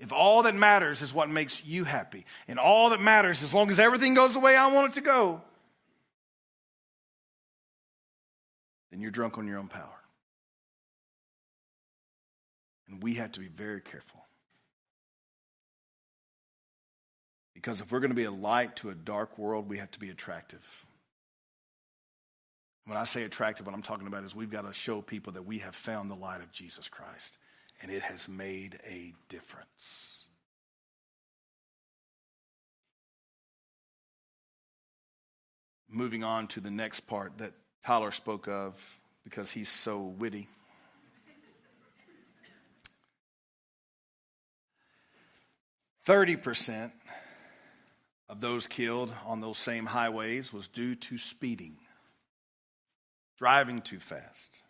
If 0.00 0.10
all 0.10 0.44
that 0.44 0.54
matters 0.54 1.02
is 1.02 1.12
what 1.12 1.28
makes 1.28 1.64
you 1.64 1.84
happy, 1.84 2.24
and 2.48 2.58
all 2.58 2.90
that 2.90 3.02
matters, 3.02 3.42
as 3.42 3.52
long 3.52 3.68
as 3.68 3.78
everything 3.78 4.14
goes 4.14 4.32
the 4.32 4.40
way 4.40 4.56
I 4.56 4.72
want 4.72 4.92
it 4.92 4.94
to 4.94 5.00
go, 5.02 5.42
then 8.90 9.00
you're 9.00 9.10
drunk 9.10 9.36
on 9.36 9.46
your 9.46 9.58
own 9.58 9.68
power. 9.68 10.00
And 12.88 13.02
we 13.02 13.14
have 13.14 13.32
to 13.32 13.40
be 13.40 13.48
very 13.48 13.82
careful. 13.82 14.24
Because 17.54 17.80
if 17.80 17.92
we're 17.92 18.00
going 18.00 18.10
to 18.10 18.16
be 18.16 18.24
a 18.24 18.30
light 18.30 18.76
to 18.76 18.90
a 18.90 18.94
dark 18.94 19.38
world, 19.38 19.68
we 19.68 19.78
have 19.78 19.90
to 19.92 20.00
be 20.00 20.10
attractive. 20.10 20.64
When 22.86 22.98
I 22.98 23.04
say 23.04 23.22
attractive, 23.22 23.66
what 23.66 23.74
I'm 23.74 23.82
talking 23.82 24.06
about 24.06 24.24
is 24.24 24.34
we've 24.34 24.50
got 24.50 24.66
to 24.66 24.72
show 24.72 25.00
people 25.00 25.32
that 25.34 25.46
we 25.46 25.58
have 25.58 25.74
found 25.74 26.10
the 26.10 26.14
light 26.14 26.42
of 26.42 26.52
Jesus 26.52 26.88
Christ 26.88 27.38
and 27.80 27.90
it 27.90 28.02
has 28.02 28.28
made 28.28 28.78
a 28.86 29.14
difference. 29.28 30.26
Moving 35.88 36.24
on 36.24 36.48
to 36.48 36.60
the 36.60 36.70
next 36.70 37.00
part 37.00 37.38
that 37.38 37.52
Tyler 37.84 38.10
spoke 38.10 38.48
of 38.48 38.74
because 39.22 39.50
he's 39.50 39.68
so 39.68 40.00
witty. 40.00 40.48
Thirty 46.04 46.36
percent 46.36 46.92
of 48.28 48.40
those 48.40 48.66
killed 48.66 49.14
on 49.24 49.40
those 49.40 49.56
same 49.56 49.86
highways 49.86 50.52
was 50.52 50.68
due 50.68 50.94
to 50.96 51.16
speeding, 51.16 51.76
driving 53.38 53.80
too 53.80 53.98
fast 53.98 54.64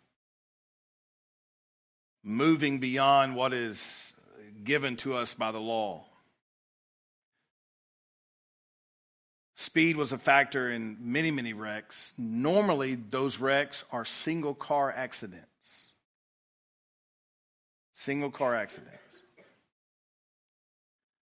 moving 2.25 2.79
beyond 2.79 3.35
what 3.35 3.53
is 3.53 4.13
given 4.63 4.97
to 4.97 5.15
us 5.15 5.35
by 5.35 5.51
the 5.51 5.59
law. 5.59 6.03
Speed 9.55 9.95
was 9.95 10.11
a 10.11 10.17
factor 10.17 10.69
in 10.69 10.97
many, 10.99 11.31
many 11.31 11.53
wrecks. 11.53 12.13
Normally, 12.17 12.95
those 12.95 13.39
wrecks 13.39 13.85
are 13.91 14.03
single 14.03 14.55
car 14.55 14.91
accidents. 14.91 15.45
Single 17.93 18.31
car 18.31 18.55
accidents. 18.55 18.99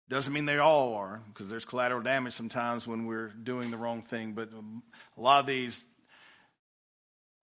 Doesn't 0.09 0.33
mean 0.33 0.45
they 0.45 0.59
all 0.59 0.95
are, 0.95 1.23
because 1.33 1.49
there's 1.49 1.65
collateral 1.65 2.03
damage 2.03 2.35
sometimes 2.35 2.87
when 2.87 3.07
we're 3.07 3.29
doing 3.29 3.71
the 3.71 3.79
wrong 3.79 4.03
thing, 4.03 4.33
but 4.35 4.51
a 5.17 5.21
lot 5.21 5.41
of 5.41 5.47
these 5.47 5.85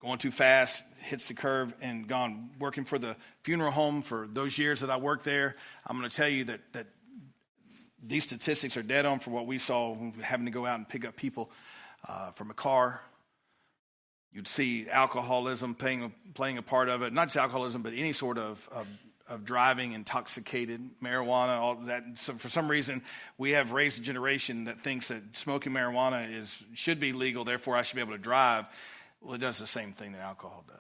going 0.02 0.20
too 0.20 0.32
fast, 0.32 0.84
hits 1.00 1.28
the 1.28 1.34
curve, 1.34 1.74
and 1.82 2.08
gone. 2.08 2.52
Working 2.60 2.86
for 2.86 3.00
the 3.00 3.16
funeral 3.44 3.72
home 3.72 4.02
for 4.02 4.28
those 4.28 4.58
years 4.58 4.82
that 4.82 4.90
I 4.90 4.98
worked 4.98 5.24
there, 5.24 5.56
I'm 5.86 5.98
going 5.98 6.10
to 6.10 6.16
tell 6.16 6.28
you 6.28 6.46
that, 6.46 6.62
that 6.74 6.88
these 8.06 8.24
statistics 8.24 8.78
are 8.78 8.84
dead 8.84 9.06
on 9.06 9.20
for 9.20 9.32
what 9.32 9.48
we 9.48 9.58
saw 9.58 9.96
having 10.22 10.46
to 10.46 10.52
go 10.52 10.66
out 10.66 10.78
and 10.78 10.88
pick 10.88 11.06
up 11.06 11.16
people 11.16 11.50
uh, 12.08 12.32
from 12.32 12.52
a 12.52 12.54
car. 12.54 13.02
You'd 14.32 14.48
see 14.48 14.88
alcoholism 14.90 15.74
playing, 15.74 16.14
playing 16.36 16.58
a 16.58 16.62
part 16.62 16.90
of 16.90 17.02
it, 17.02 17.12
not 17.12 17.30
just 17.30 17.38
alcoholism, 17.38 17.82
but 17.82 17.94
any 17.94 18.14
sort 18.14 18.38
of, 18.38 18.70
of, 18.72 18.88
of 19.28 19.46
driving, 19.46 19.94
intoxicated, 19.94 20.82
marijuana, 21.02 21.58
all 21.58 21.76
that. 21.86 22.04
So 22.16 22.36
for 22.36 22.50
some 22.50 22.70
reason, 22.70 23.02
we 23.38 23.52
have 23.52 23.72
raised 23.72 23.98
a 23.98 24.02
generation 24.02 24.66
that 24.66 24.82
thinks 24.82 25.08
that 25.08 25.24
smoking 25.34 25.74
marijuana 25.74 26.32
is 26.32 26.64
should 26.76 27.00
be 27.00 27.14
legal, 27.14 27.46
therefore 27.46 27.76
I 27.78 27.82
should 27.82 27.96
be 27.96 28.02
able 28.02 28.14
to 28.14 28.20
drive. 28.20 28.68
Well, 29.22 29.36
it 29.36 29.40
does 29.40 29.58
the 29.58 29.68
same 29.68 29.94
thing 29.94 30.14
that 30.14 30.22
alcohol 30.22 30.64
does. 30.68 30.78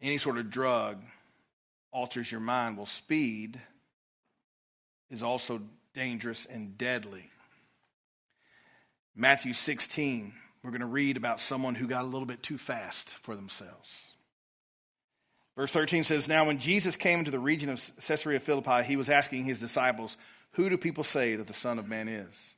Any 0.00 0.18
sort 0.18 0.38
of 0.38 0.50
drug 0.50 1.02
alters 1.92 2.30
your 2.30 2.40
mind. 2.40 2.76
Well, 2.76 2.86
speed 2.86 3.60
is 5.10 5.22
also 5.22 5.62
dangerous 5.94 6.44
and 6.44 6.76
deadly. 6.76 7.30
Matthew 9.16 9.52
16, 9.52 10.32
we're 10.62 10.70
going 10.70 10.80
to 10.80 10.86
read 10.86 11.16
about 11.16 11.40
someone 11.40 11.74
who 11.76 11.86
got 11.86 12.02
a 12.02 12.08
little 12.08 12.26
bit 12.26 12.42
too 12.42 12.58
fast 12.58 13.10
for 13.10 13.36
themselves. 13.36 14.06
Verse 15.56 15.70
13 15.70 16.02
says, 16.02 16.26
Now 16.26 16.46
when 16.46 16.58
Jesus 16.58 16.96
came 16.96 17.20
into 17.20 17.30
the 17.30 17.38
region 17.38 17.68
of 17.68 17.80
Caesarea 18.04 18.40
Philippi, 18.40 18.82
he 18.82 18.96
was 18.96 19.08
asking 19.08 19.44
his 19.44 19.60
disciples, 19.60 20.16
Who 20.52 20.68
do 20.68 20.76
people 20.76 21.04
say 21.04 21.36
that 21.36 21.46
the 21.46 21.54
Son 21.54 21.78
of 21.78 21.86
Man 21.86 22.08
is? 22.08 22.53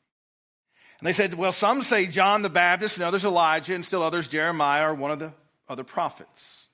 And 0.99 1.07
they 1.07 1.13
said, 1.13 1.35
Well, 1.35 1.53
some 1.53 1.83
say 1.83 2.07
John 2.07 2.43
the 2.43 2.51
Baptist, 2.51 2.97
and 2.97 3.05
others 3.05 3.25
Elijah, 3.25 3.75
and 3.75 3.85
still 3.85 4.03
others 4.03 4.29
Jeremiah 4.29 4.91
or 4.91 4.95
one 4.95 5.11
of 5.11 5.19
the 5.19 5.33
other 5.69 5.85
prophets. 5.85 6.69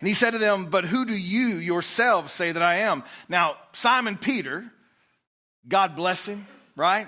And 0.00 0.08
he 0.08 0.14
said 0.14 0.30
to 0.32 0.38
them, 0.38 0.66
But 0.66 0.84
who 0.84 1.04
do 1.04 1.14
you 1.14 1.56
yourselves 1.56 2.32
say 2.32 2.52
that 2.52 2.62
I 2.62 2.78
am? 2.80 3.04
Now, 3.28 3.56
Simon 3.72 4.16
Peter, 4.16 4.64
God 5.66 5.94
bless 5.94 6.26
him, 6.26 6.46
right? 6.76 7.06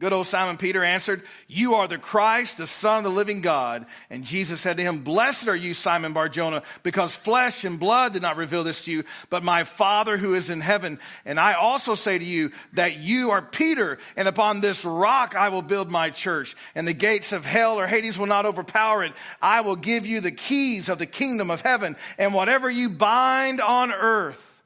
Good 0.00 0.12
old 0.12 0.28
Simon 0.28 0.58
Peter 0.58 0.84
answered, 0.84 1.24
You 1.48 1.74
are 1.74 1.88
the 1.88 1.98
Christ, 1.98 2.56
the 2.56 2.68
Son 2.68 2.98
of 2.98 3.04
the 3.04 3.10
living 3.10 3.40
God. 3.40 3.84
And 4.10 4.22
Jesus 4.22 4.60
said 4.60 4.76
to 4.76 4.82
him, 4.84 5.02
Blessed 5.02 5.48
are 5.48 5.56
you, 5.56 5.74
Simon 5.74 6.12
Barjona, 6.12 6.62
because 6.84 7.16
flesh 7.16 7.64
and 7.64 7.80
blood 7.80 8.12
did 8.12 8.22
not 8.22 8.36
reveal 8.36 8.62
this 8.62 8.84
to 8.84 8.92
you, 8.92 9.02
but 9.28 9.42
my 9.42 9.64
Father 9.64 10.16
who 10.16 10.34
is 10.34 10.50
in 10.50 10.60
heaven. 10.60 11.00
And 11.24 11.40
I 11.40 11.54
also 11.54 11.96
say 11.96 12.16
to 12.16 12.24
you 12.24 12.52
that 12.74 12.98
you 12.98 13.32
are 13.32 13.42
Peter, 13.42 13.98
and 14.16 14.28
upon 14.28 14.60
this 14.60 14.84
rock 14.84 15.34
I 15.34 15.48
will 15.48 15.62
build 15.62 15.90
my 15.90 16.10
church, 16.10 16.54
and 16.76 16.86
the 16.86 16.92
gates 16.92 17.32
of 17.32 17.44
hell 17.44 17.80
or 17.80 17.88
Hades 17.88 18.16
will 18.16 18.26
not 18.26 18.46
overpower 18.46 19.02
it. 19.02 19.14
I 19.42 19.62
will 19.62 19.76
give 19.76 20.06
you 20.06 20.20
the 20.20 20.30
keys 20.30 20.88
of 20.88 20.98
the 20.98 21.06
kingdom 21.06 21.50
of 21.50 21.62
heaven, 21.62 21.96
and 22.18 22.32
whatever 22.32 22.70
you 22.70 22.88
bind 22.88 23.60
on 23.60 23.92
earth, 23.92 24.57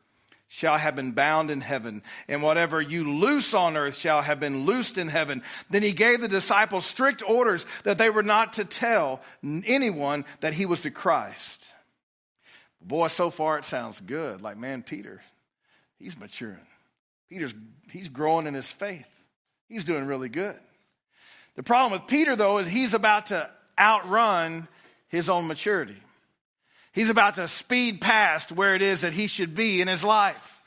shall 0.53 0.77
have 0.77 0.95
been 0.95 1.13
bound 1.13 1.51
in 1.51 1.63
heaven, 1.63 2.03
and 2.29 2.43
whatever 2.43 2.79
you 2.79 3.11
loose 3.11 3.55
on 3.55 3.75
earth 3.75 3.97
shall 3.97 4.21
have 4.21 4.39
been 4.39 4.67
loosed 4.67 4.99
in 4.99 5.09
heaven. 5.09 5.43
Then 5.71 5.83
he 5.83 5.93
gave 5.93 6.21
the 6.21 6.29
disciples 6.29 6.85
strict 6.85 7.23
orders 7.27 7.65
that 7.85 7.97
they 7.97 8.11
were 8.11 8.23
not 8.23 8.53
to 8.55 8.67
tell 8.67 9.23
anyone 9.43 10.27
that 10.41 10.53
he 10.53 10.67
was 10.67 10.83
the 10.83 10.91
Christ. 10.91 11.67
Boy, 12.83 13.07
so 13.07 13.31
far 13.31 13.57
it 13.57 13.65
sounds 13.65 13.99
good. 13.99 14.43
Like, 14.43 14.59
man, 14.59 14.83
Peter, 14.83 15.23
he's 15.99 16.19
maturing. 16.19 16.59
Peter's 17.31 17.55
he's 17.91 18.09
growing 18.09 18.47
in 18.47 18.53
his 18.53 18.71
faith. 18.71 19.09
He's 19.71 19.85
doing 19.85 20.05
really 20.05 20.29
good. 20.29 20.59
The 21.57 21.63
problem 21.63 21.99
with 21.99 22.07
Peter, 22.09 22.37
though, 22.37 22.59
is 22.59 22.69
he's 22.69 22.93
about 22.93 23.29
to 23.29 23.49
outrun 23.79 24.69
his 25.09 25.31
own 25.31 25.47
maturity. 25.47 25.97
He's 26.93 27.09
about 27.09 27.37
to 27.37 27.49
speed 27.49 28.01
past 28.01 28.53
where 28.53 28.75
it 28.75 28.83
is 28.83 29.01
that 29.01 29.13
he 29.13 29.27
should 29.27 29.55
be 29.55 29.81
in 29.81 29.89
his 29.89 30.05
life. 30.05 30.61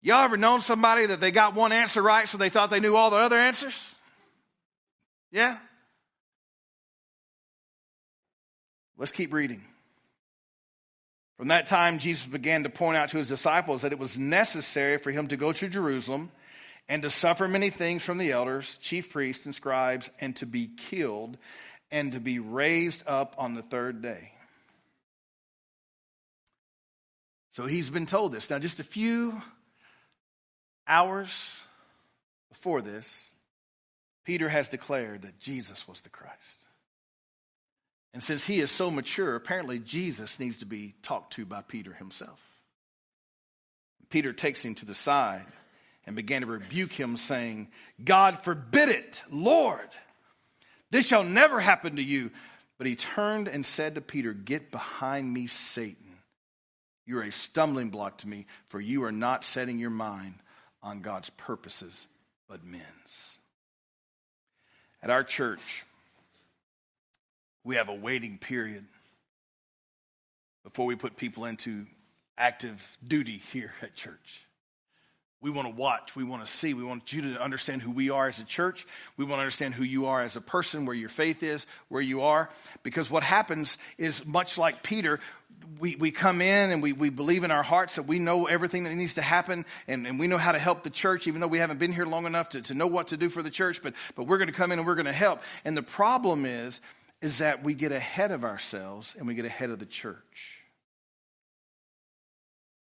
Y'all 0.00 0.24
ever 0.24 0.36
known 0.36 0.60
somebody 0.60 1.06
that 1.06 1.20
they 1.20 1.30
got 1.30 1.54
one 1.54 1.72
answer 1.72 2.02
right 2.02 2.28
so 2.28 2.38
they 2.38 2.48
thought 2.48 2.70
they 2.70 2.80
knew 2.80 2.96
all 2.96 3.10
the 3.10 3.16
other 3.16 3.36
answers? 3.36 3.94
Yeah? 5.30 5.58
Let's 8.96 9.12
keep 9.12 9.32
reading. 9.32 9.62
From 11.36 11.48
that 11.48 11.66
time, 11.66 11.98
Jesus 11.98 12.26
began 12.26 12.64
to 12.64 12.70
point 12.70 12.96
out 12.96 13.10
to 13.10 13.18
his 13.18 13.28
disciples 13.28 13.82
that 13.82 13.92
it 13.92 13.98
was 13.98 14.18
necessary 14.18 14.98
for 14.98 15.10
him 15.10 15.28
to 15.28 15.36
go 15.36 15.52
to 15.52 15.68
Jerusalem 15.68 16.32
and 16.88 17.02
to 17.02 17.10
suffer 17.10 17.46
many 17.46 17.70
things 17.70 18.02
from 18.02 18.18
the 18.18 18.32
elders, 18.32 18.78
chief 18.78 19.12
priests, 19.12 19.46
and 19.46 19.54
scribes, 19.54 20.10
and 20.20 20.34
to 20.36 20.46
be 20.46 20.66
killed, 20.66 21.36
and 21.92 22.12
to 22.12 22.20
be 22.20 22.38
raised 22.38 23.04
up 23.06 23.34
on 23.38 23.54
the 23.54 23.62
third 23.62 24.00
day. 24.02 24.32
So 27.58 27.66
he's 27.66 27.90
been 27.90 28.06
told 28.06 28.32
this. 28.32 28.48
Now, 28.50 28.60
just 28.60 28.78
a 28.78 28.84
few 28.84 29.42
Hours 30.86 31.66
before 32.50 32.80
this, 32.80 33.32
Peter 34.24 34.48
has 34.48 34.68
declared 34.68 35.22
that 35.22 35.40
Jesus 35.40 35.88
was 35.88 36.00
the 36.02 36.08
Christ. 36.08 36.64
And 38.14 38.22
since 38.22 38.46
he 38.46 38.60
is 38.60 38.70
so 38.70 38.92
mature, 38.92 39.34
apparently 39.34 39.80
Jesus 39.80 40.38
needs 40.38 40.58
to 40.58 40.66
be 40.66 40.94
talked 41.02 41.32
to 41.32 41.44
by 41.44 41.62
Peter 41.62 41.92
himself. 41.92 42.40
Peter 44.08 44.32
takes 44.32 44.64
him 44.64 44.76
to 44.76 44.86
the 44.86 44.94
side 44.94 45.44
and 46.06 46.14
began 46.14 46.42
to 46.42 46.46
rebuke 46.46 46.92
him, 46.92 47.16
saying, 47.16 47.68
God 48.02 48.44
forbid 48.44 48.88
it, 48.88 49.20
Lord. 49.32 49.90
This 50.92 51.08
shall 51.08 51.24
never 51.24 51.58
happen 51.58 51.96
to 51.96 52.02
you. 52.04 52.30
But 52.78 52.86
he 52.86 52.94
turned 52.94 53.48
and 53.48 53.66
said 53.66 53.96
to 53.96 54.00
Peter, 54.00 54.32
Get 54.32 54.70
behind 54.70 55.34
me, 55.34 55.48
Satan. 55.48 56.07
You 57.08 57.16
are 57.20 57.22
a 57.22 57.32
stumbling 57.32 57.88
block 57.88 58.18
to 58.18 58.28
me, 58.28 58.44
for 58.66 58.78
you 58.78 59.02
are 59.04 59.12
not 59.12 59.42
setting 59.42 59.78
your 59.78 59.88
mind 59.88 60.34
on 60.82 61.00
God's 61.00 61.30
purposes, 61.30 62.06
but 62.50 62.62
men's. 62.62 63.38
At 65.02 65.08
our 65.08 65.24
church, 65.24 65.86
we 67.64 67.76
have 67.76 67.88
a 67.88 67.94
waiting 67.94 68.36
period 68.36 68.84
before 70.62 70.84
we 70.84 70.96
put 70.96 71.16
people 71.16 71.46
into 71.46 71.86
active 72.36 72.98
duty 73.02 73.40
here 73.52 73.72
at 73.80 73.94
church. 73.94 74.46
We 75.40 75.50
want 75.50 75.68
to 75.68 75.74
watch. 75.74 76.16
We 76.16 76.24
want 76.24 76.44
to 76.44 76.50
see. 76.50 76.74
We 76.74 76.82
want 76.82 77.12
you 77.12 77.34
to 77.34 77.40
understand 77.40 77.82
who 77.82 77.92
we 77.92 78.10
are 78.10 78.26
as 78.26 78.40
a 78.40 78.44
church. 78.44 78.86
We 79.16 79.24
want 79.24 79.38
to 79.38 79.42
understand 79.42 79.74
who 79.74 79.84
you 79.84 80.06
are 80.06 80.20
as 80.22 80.34
a 80.34 80.40
person, 80.40 80.84
where 80.84 80.96
your 80.96 81.08
faith 81.08 81.44
is, 81.44 81.66
where 81.88 82.02
you 82.02 82.22
are. 82.22 82.50
Because 82.82 83.08
what 83.08 83.22
happens 83.22 83.78
is 83.98 84.26
much 84.26 84.58
like 84.58 84.82
Peter, 84.82 85.20
we, 85.78 85.94
we 85.94 86.10
come 86.10 86.42
in 86.42 86.70
and 86.70 86.82
we, 86.82 86.92
we 86.92 87.08
believe 87.08 87.44
in 87.44 87.52
our 87.52 87.62
hearts 87.62 87.96
that 87.96 88.02
we 88.02 88.18
know 88.18 88.46
everything 88.46 88.82
that 88.84 88.94
needs 88.94 89.14
to 89.14 89.22
happen 89.22 89.64
and, 89.86 90.08
and 90.08 90.18
we 90.18 90.26
know 90.26 90.38
how 90.38 90.50
to 90.50 90.58
help 90.58 90.82
the 90.82 90.90
church, 90.90 91.28
even 91.28 91.40
though 91.40 91.46
we 91.46 91.58
haven't 91.58 91.78
been 91.78 91.92
here 91.92 92.06
long 92.06 92.26
enough 92.26 92.50
to, 92.50 92.62
to 92.62 92.74
know 92.74 92.88
what 92.88 93.08
to 93.08 93.16
do 93.16 93.28
for 93.28 93.42
the 93.42 93.50
church. 93.50 93.80
But, 93.80 93.94
but 94.16 94.24
we're 94.24 94.38
going 94.38 94.48
to 94.48 94.54
come 94.54 94.72
in 94.72 94.80
and 94.80 94.86
we're 94.86 94.96
going 94.96 95.06
to 95.06 95.12
help. 95.12 95.42
And 95.64 95.76
the 95.76 95.82
problem 95.82 96.46
is, 96.46 96.80
is 97.22 97.38
that 97.38 97.62
we 97.62 97.74
get 97.74 97.92
ahead 97.92 98.32
of 98.32 98.44
ourselves 98.44 99.14
and 99.16 99.26
we 99.28 99.34
get 99.34 99.44
ahead 99.44 99.70
of 99.70 99.78
the 99.78 99.86
church. 99.86 100.62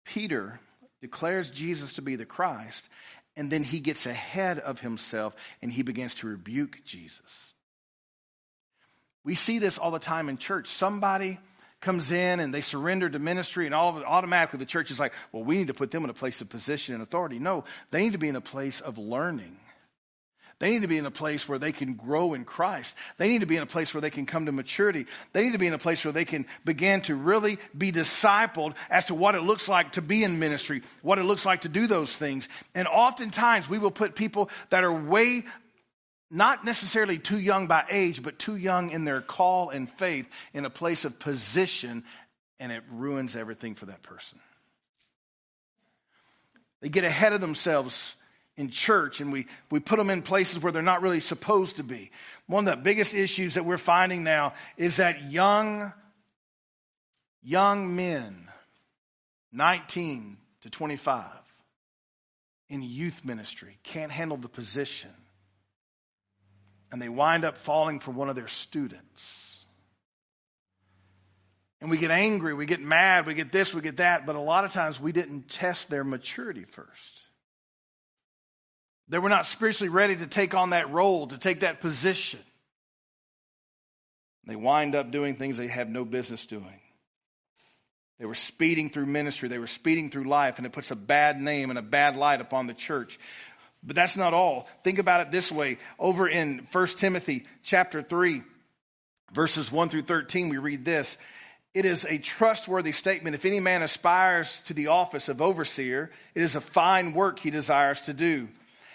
Peter 0.05 0.61
declares 1.01 1.51
Jesus 1.51 1.95
to 1.95 2.03
be 2.03 2.17
the 2.17 2.27
Christ, 2.27 2.89
and 3.37 3.51
then 3.51 3.63
he 3.63 3.81
gets 3.81 4.07
ahead 4.07 4.59
of 4.59 4.81
himself 4.81 5.35
and 5.63 5.73
he 5.73 5.83
begins 5.83 6.15
to 6.17 6.27
rebuke 6.27 6.85
Jesus. 6.85 7.53
We 9.25 9.35
see 9.35 9.59
this 9.59 9.79
all 9.79 9.91
the 9.91 9.99
time 9.99 10.29
in 10.29 10.39
church. 10.39 10.69
Somebody 10.69 11.39
comes 11.81 12.11
in 12.11 12.41
and 12.41 12.53
they 12.53 12.61
surrender 12.61 13.09
to 13.09 13.19
ministry, 13.19 13.67
and 13.67 13.75
all 13.75 13.91
of 13.91 13.99
it, 13.99 14.05
automatically 14.05 14.59
the 14.59 14.67
church 14.67 14.91
is 14.91 14.99
like, 14.99 15.13
well, 15.33 15.45
we 15.45 15.59
need 15.59 15.69
to 15.69 15.75
put 15.75 15.91
them 15.91 16.03
in 16.05 16.11
a 16.11 16.15
place 16.15 16.41
of 16.41 16.49
position 16.49 16.95
and 16.95 17.03
authority. 17.03 17.39
No, 17.39 17.65
they 17.91 18.01
need 18.01 18.13
to 18.13 18.19
be 18.19 18.29
in 18.29 18.37
a 18.37 18.41
place 18.41 18.81
of 18.81 18.99
learning. 18.99 19.57
They 20.59 20.71
need 20.71 20.83
to 20.83 20.89
be 20.89 20.99
in 20.99 21.07
a 21.07 21.11
place 21.11 21.49
where 21.49 21.59
they 21.59 21.71
can 21.71 21.95
grow 21.95 22.35
in 22.35 22.45
Christ. 22.45 22.97
They 23.17 23.29
need 23.29 23.41
to 23.41 23.47
be 23.47 23.57
in 23.57 23.63
a 23.63 23.67
place 23.67 23.95
where 23.95 24.01
they 24.01 24.11
can 24.11 24.27
come 24.27 24.47
to 24.47 24.53
maturity. 24.53 25.07
They 25.33 25.45
need 25.45 25.53
to 25.53 25.59
be 25.59 25.69
in 25.69 25.73
a 25.73 25.79
place 25.79 26.05
where 26.05 26.13
they 26.13 26.25
can 26.25 26.47
begin 26.65 27.01
to 27.03 27.15
really 27.15 27.59
be 27.77 27.93
discipled 27.93 28.75
as 28.91 29.07
to 29.07 29.15
what 29.15 29.37
it 29.37 29.43
looks 29.43 29.69
like 29.69 29.93
to 29.93 30.03
be 30.03 30.25
in 30.25 30.41
ministry, 30.41 30.83
what 31.03 31.21
it 31.21 31.25
looks 31.25 31.47
like 31.47 31.61
to 31.61 31.69
do 31.69 31.87
those 31.87 32.17
things. 32.17 32.49
And 32.75 32.89
oftentimes 32.89 33.69
we 33.69 33.79
will 33.79 33.93
put 33.93 34.17
people 34.17 34.51
that 34.71 34.83
are 34.83 34.93
way 34.93 35.45
not 36.31 36.65
necessarily 36.65 37.19
too 37.19 37.39
young 37.39 37.69
by 37.69 37.85
age, 37.89 38.23
but 38.23 38.39
too 38.39 38.57
young 38.57 38.91
in 38.91 39.05
their 39.05 39.21
call 39.21 39.71
and 39.71 39.89
faith 39.89 40.29
in 40.53 40.65
a 40.65 40.71
place 40.71 41.05
of 41.05 41.19
position, 41.19 42.05
and 42.59 42.73
it 42.73 42.83
ruins 42.91 43.37
everything 43.37 43.75
for 43.77 43.87
that 43.87 44.03
person. 44.03 44.39
They 46.81 46.89
get 46.89 47.05
ahead 47.05 47.33
of 47.33 47.41
themselves 47.41 48.15
in 48.59 48.69
church 48.69 49.21
and 49.21 49.33
we, 49.33 49.47
we 49.71 49.79
put 49.79 49.97
them 49.97 50.11
in 50.11 50.21
places 50.21 50.63
where 50.63 50.73
they're 50.73 50.83
not 50.83 51.01
really 51.01 51.21
supposed 51.21 51.77
to 51.77 51.85
be. 51.85 52.11
One 52.47 52.67
of 52.67 52.77
the 52.77 52.83
biggest 52.83 53.15
issues 53.15 53.55
that 53.55 53.65
we're 53.65 53.79
finding 53.79 54.25
now 54.25 54.53
is 54.77 54.97
that 54.97 55.31
young, 55.31 55.93
young 57.43 57.95
men, 57.95 58.49
19 59.53 60.37
to 60.63 60.71
25, 60.71 61.25
in 62.69 62.83
youth 62.83 63.25
ministry 63.25 63.79
can't 63.85 64.11
handle 64.11 64.37
the 64.37 64.49
position. 64.49 65.11
And 66.91 67.01
they 67.01 67.09
wind 67.09 67.45
up 67.45 67.57
falling 67.57 68.01
for 68.01 68.11
one 68.11 68.29
of 68.29 68.35
their 68.35 68.49
students. 68.49 69.59
And 71.81 71.91
we 71.91 71.97
get 71.97 72.11
angry, 72.11 72.55
we 72.55 72.67
get 72.67 72.81
mad, 72.81 73.25
we 73.25 73.35
get 73.35 73.53
this, 73.53 73.73
we 73.73 73.83
get 73.83 73.99
that, 73.99 74.27
but 74.27 74.35
a 74.35 74.41
lot 74.41 74.65
of 74.65 74.73
times 74.73 74.99
we 74.99 75.13
didn't 75.13 75.49
test 75.49 75.91
their 75.91 76.03
maturity 76.03 76.65
first. 76.65 77.23
They 79.09 79.19
were 79.19 79.29
not 79.29 79.47
spiritually 79.47 79.89
ready 79.89 80.17
to 80.17 80.27
take 80.27 80.55
on 80.55 80.71
that 80.71 80.91
role, 80.91 81.27
to 81.29 81.39
take 81.39 81.61
that 81.61 81.81
position. 81.81 82.41
They 84.47 84.57
wind 84.57 84.95
up 84.95 85.11
doing 85.11 85.37
things 85.37 85.57
they 85.57 85.69
have 85.69 85.89
no 85.89 86.05
business 86.05 86.47
doing. 86.47 86.81
They 88.19 88.27
were 88.27 88.35
speeding 88.35 88.91
through 88.91 89.07
ministry, 89.07 89.49
they 89.49 89.59
were 89.59 89.67
speeding 89.67 90.11
through 90.11 90.25
life, 90.25 90.59
and 90.59 90.67
it 90.67 90.73
puts 90.73 90.91
a 90.91 90.97
bad 90.97 91.41
name 91.41 91.71
and 91.71 91.79
a 91.79 91.83
bad 91.83 92.17
light 92.17 92.41
upon 92.41 92.67
the 92.67 92.75
church. 92.75 93.19
But 93.83 93.95
that's 93.95 94.17
not 94.17 94.35
all. 94.35 94.69
Think 94.83 94.99
about 94.99 95.21
it 95.21 95.31
this 95.31 95.53
way. 95.53 95.79
Over 95.99 96.29
in 96.29 96.67
1 96.73 96.87
Timothy 96.89 97.47
chapter 97.63 98.03
3, 98.03 98.43
verses 99.33 99.71
1 99.71 99.89
through 99.89 100.03
13, 100.03 100.49
we 100.49 100.59
read 100.59 100.85
this. 100.85 101.17
It 101.75 101.85
is 101.85 102.05
a 102.05 102.19
trustworthy 102.19 102.93
statement. 102.93 103.37
If 103.37 103.45
any 103.45 103.61
man 103.61 103.83
aspires 103.83 104.61
to 104.63 104.75
the 104.75 104.89
office 104.89 105.29
of 105.29 105.41
overseer, 105.41 106.11
it 106.35 106.43
is 106.43 106.57
a 106.57 106.61
fine 106.61 107.13
work 107.13 107.39
he 107.39 107.51
desires 107.51 108.01
to 108.03 108.13
do. 108.13 108.49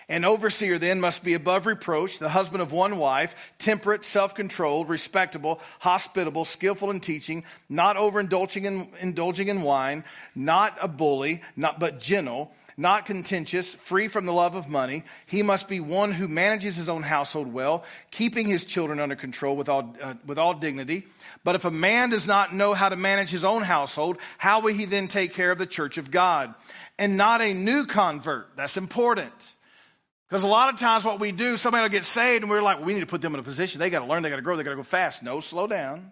An 0.09 0.25
overseer 0.25 0.77
then 0.77 0.99
must 0.99 1.23
be 1.23 1.33
above 1.33 1.65
reproach, 1.65 2.19
the 2.19 2.29
husband 2.29 2.61
of 2.61 2.71
one 2.71 2.97
wife, 2.97 3.35
temperate, 3.57 4.05
self 4.05 4.35
controlled, 4.35 4.89
respectable, 4.89 5.61
hospitable, 5.79 6.45
skillful 6.45 6.91
in 6.91 6.99
teaching, 6.99 7.43
not 7.69 7.95
overindulging 7.95 8.65
in, 8.65 8.89
indulging 8.99 9.47
in 9.47 9.61
wine, 9.61 10.03
not 10.35 10.77
a 10.81 10.87
bully, 10.87 11.41
not, 11.55 11.79
but 11.79 11.99
gentle, 11.99 12.51
not 12.75 13.05
contentious, 13.05 13.75
free 13.75 14.07
from 14.07 14.25
the 14.25 14.33
love 14.33 14.55
of 14.55 14.67
money. 14.67 15.03
He 15.25 15.41
must 15.41 15.67
be 15.69 15.79
one 15.79 16.11
who 16.11 16.27
manages 16.27 16.75
his 16.75 16.89
own 16.89 17.03
household 17.03 17.53
well, 17.53 17.85
keeping 18.11 18.47
his 18.47 18.65
children 18.65 18.99
under 18.99 19.15
control 19.15 19.55
with 19.55 19.69
all, 19.69 19.95
uh, 20.01 20.15
with 20.25 20.37
all 20.37 20.55
dignity. 20.55 21.07
But 21.43 21.55
if 21.55 21.65
a 21.65 21.71
man 21.71 22.09
does 22.09 22.27
not 22.27 22.53
know 22.53 22.73
how 22.73 22.89
to 22.89 22.95
manage 22.95 23.29
his 23.29 23.43
own 23.43 23.61
household, 23.61 24.17
how 24.37 24.61
will 24.61 24.73
he 24.73 24.85
then 24.85 25.07
take 25.07 25.33
care 25.33 25.51
of 25.51 25.57
the 25.57 25.65
church 25.65 25.97
of 25.97 26.11
God? 26.11 26.53
And 26.97 27.15
not 27.15 27.41
a 27.41 27.53
new 27.53 27.85
convert. 27.85 28.55
That's 28.55 28.77
important 28.77 29.52
because 30.29 30.43
a 30.43 30.47
lot 30.47 30.73
of 30.73 30.79
times 30.79 31.05
what 31.05 31.19
we 31.19 31.31
do, 31.31 31.57
somebody 31.57 31.83
will 31.83 31.89
get 31.89 32.05
saved 32.05 32.43
and 32.43 32.49
we're 32.49 32.61
like, 32.61 32.77
well, 32.77 32.85
we 32.85 32.93
need 32.93 33.01
to 33.01 33.05
put 33.05 33.21
them 33.21 33.33
in 33.33 33.39
a 33.39 33.43
position. 33.43 33.79
They 33.79 33.89
got 33.89 33.99
to 33.99 34.05
learn, 34.05 34.23
they 34.23 34.29
got 34.29 34.37
to 34.37 34.41
grow, 34.41 34.55
they 34.55 34.63
got 34.63 34.71
to 34.71 34.75
go 34.75 34.83
fast. 34.83 35.21
No, 35.21 35.39
slow 35.39 35.67
down. 35.67 36.11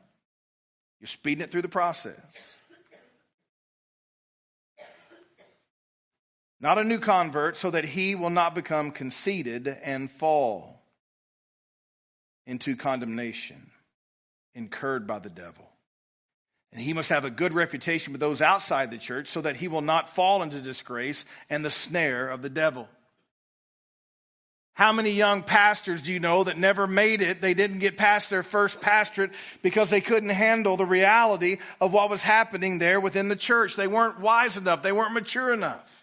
You're 0.99 1.07
speeding 1.07 1.43
it 1.43 1.51
through 1.51 1.63
the 1.63 1.69
process. 1.69 2.15
Not 6.59 6.77
a 6.77 6.83
new 6.83 6.99
convert, 6.99 7.57
so 7.57 7.71
that 7.71 7.85
he 7.85 8.13
will 8.13 8.29
not 8.29 8.53
become 8.53 8.91
conceited 8.91 9.67
and 9.67 10.11
fall 10.11 10.83
into 12.45 12.75
condemnation 12.75 13.71
incurred 14.53 15.07
by 15.07 15.17
the 15.17 15.29
devil. 15.29 15.67
And 16.71 16.81
he 16.81 16.93
must 16.93 17.09
have 17.09 17.25
a 17.25 17.31
good 17.31 17.53
reputation 17.53 18.13
with 18.13 18.19
those 18.19 18.41
outside 18.41 18.91
the 18.91 18.97
church 18.97 19.27
so 19.27 19.41
that 19.41 19.57
he 19.57 19.67
will 19.67 19.81
not 19.81 20.09
fall 20.09 20.43
into 20.43 20.61
disgrace 20.61 21.25
and 21.49 21.65
the 21.65 21.69
snare 21.69 22.29
of 22.29 22.41
the 22.41 22.49
devil. 22.49 22.87
How 24.73 24.93
many 24.93 25.11
young 25.11 25.43
pastors 25.43 26.01
do 26.01 26.13
you 26.13 26.19
know 26.19 26.45
that 26.45 26.57
never 26.57 26.87
made 26.87 27.21
it? 27.21 27.41
They 27.41 27.53
didn't 27.53 27.79
get 27.79 27.97
past 27.97 28.29
their 28.29 28.43
first 28.43 28.79
pastorate 28.79 29.31
because 29.61 29.89
they 29.89 30.01
couldn't 30.01 30.29
handle 30.29 30.77
the 30.77 30.85
reality 30.85 31.57
of 31.81 31.91
what 31.91 32.09
was 32.09 32.23
happening 32.23 32.79
there 32.79 32.99
within 32.99 33.27
the 33.27 33.35
church. 33.35 33.75
They 33.75 33.87
weren't 33.87 34.21
wise 34.21 34.55
enough, 34.55 34.81
they 34.81 34.93
weren't 34.93 35.13
mature 35.13 35.53
enough. 35.53 35.97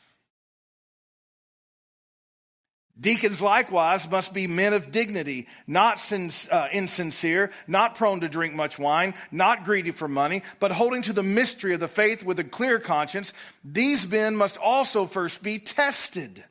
Deacons 3.00 3.40
likewise 3.40 4.10
must 4.10 4.34
be 4.34 4.48
men 4.48 4.72
of 4.72 4.90
dignity, 4.90 5.46
not 5.68 6.04
uh, 6.50 6.68
insincere, 6.72 7.52
not 7.68 7.94
prone 7.94 8.20
to 8.20 8.28
drink 8.28 8.54
much 8.54 8.76
wine, 8.76 9.14
not 9.30 9.64
greedy 9.64 9.92
for 9.92 10.08
money, 10.08 10.42
but 10.58 10.72
holding 10.72 11.02
to 11.02 11.12
the 11.12 11.22
mystery 11.22 11.74
of 11.74 11.80
the 11.80 11.86
faith 11.86 12.24
with 12.24 12.40
a 12.40 12.44
clear 12.44 12.80
conscience. 12.80 13.32
These 13.64 14.08
men 14.08 14.34
must 14.34 14.56
also 14.56 15.06
first 15.06 15.44
be 15.44 15.60
tested 15.60 16.44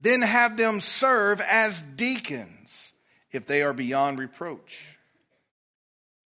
then 0.00 0.22
have 0.22 0.56
them 0.56 0.80
serve 0.80 1.40
as 1.40 1.82
deacons 1.96 2.92
if 3.30 3.46
they 3.46 3.62
are 3.62 3.72
beyond 3.72 4.18
reproach. 4.18 4.96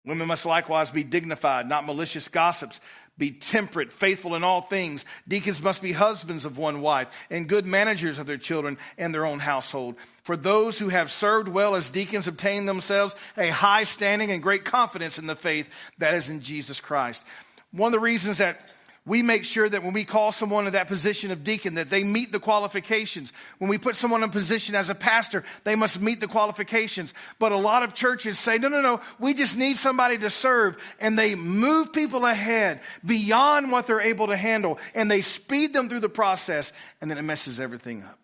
Women 0.05 0.27
must 0.27 0.45
likewise 0.45 0.89
be 0.89 1.03
dignified, 1.03 1.67
not 1.67 1.85
malicious 1.85 2.29
gossips, 2.29 2.79
be 3.17 3.31
temperate, 3.31 3.91
faithful 3.91 4.35
in 4.35 4.43
all 4.43 4.61
things. 4.61 5.03
Deacons 5.27 5.61
must 5.61 5.81
be 5.81 5.91
husbands 5.91 6.45
of 6.45 6.57
one 6.57 6.81
wife 6.81 7.07
and 7.29 7.49
good 7.49 7.65
managers 7.65 8.19
of 8.19 8.27
their 8.27 8.37
children 8.37 8.77
and 8.97 9.13
their 9.13 9.25
own 9.25 9.39
household. 9.39 9.95
For 10.23 10.37
those 10.37 10.77
who 10.77 10.89
have 10.89 11.11
served 11.11 11.47
well 11.47 11.75
as 11.75 11.89
deacons 11.89 12.27
obtain 12.27 12.65
themselves 12.65 13.15
a 13.35 13.49
high 13.49 13.83
standing 13.83 14.31
and 14.31 14.43
great 14.43 14.65
confidence 14.65 15.17
in 15.17 15.25
the 15.25 15.35
faith 15.35 15.67
that 15.97 16.13
is 16.13 16.29
in 16.29 16.41
Jesus 16.41 16.79
Christ. 16.79 17.23
One 17.71 17.87
of 17.87 17.93
the 17.93 17.99
reasons 17.99 18.37
that 18.37 18.69
We 19.07 19.21
make 19.21 19.45
sure 19.45 19.69
that 19.69 19.83
when 19.83 19.93
we 19.93 20.03
call 20.03 20.33
someone 20.33 20.65
to 20.65 20.71
that 20.71 20.89
position 20.89 21.31
of 21.31 21.45
deacon, 21.45 21.75
that 21.75 21.89
they 21.89 22.03
meet 22.03 22.33
the 22.33 22.41
qualifications. 22.41 23.31
When 23.57 23.69
we 23.69 23.77
put 23.77 23.95
someone 23.95 24.21
in 24.21 24.31
position 24.31 24.75
as 24.75 24.89
a 24.89 24.95
pastor, 24.95 25.45
they 25.63 25.75
must 25.75 26.01
meet 26.01 26.19
the 26.19 26.27
qualifications. 26.27 27.13
But 27.39 27.53
a 27.53 27.57
lot 27.57 27.83
of 27.83 27.93
churches 27.93 28.37
say, 28.37 28.57
no, 28.57 28.67
no, 28.67 28.81
no, 28.81 28.99
we 29.17 29.33
just 29.33 29.57
need 29.57 29.77
somebody 29.77 30.17
to 30.17 30.29
serve. 30.29 30.75
And 30.99 31.17
they 31.17 31.35
move 31.35 31.93
people 31.93 32.25
ahead 32.25 32.81
beyond 33.05 33.71
what 33.71 33.87
they're 33.87 34.01
able 34.01 34.27
to 34.27 34.35
handle. 34.35 34.77
And 34.93 35.09
they 35.09 35.21
speed 35.21 35.71
them 35.71 35.87
through 35.87 36.01
the 36.01 36.09
process. 36.09 36.73
And 36.99 37.09
then 37.09 37.17
it 37.17 37.23
messes 37.23 37.61
everything 37.61 38.03
up. 38.03 38.19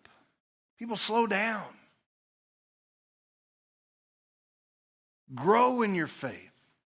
People 0.78 0.98
slow 0.98 1.26
down. 1.26 1.64
Grow 5.34 5.80
in 5.80 5.94
your 5.94 6.08
faith. 6.08 6.50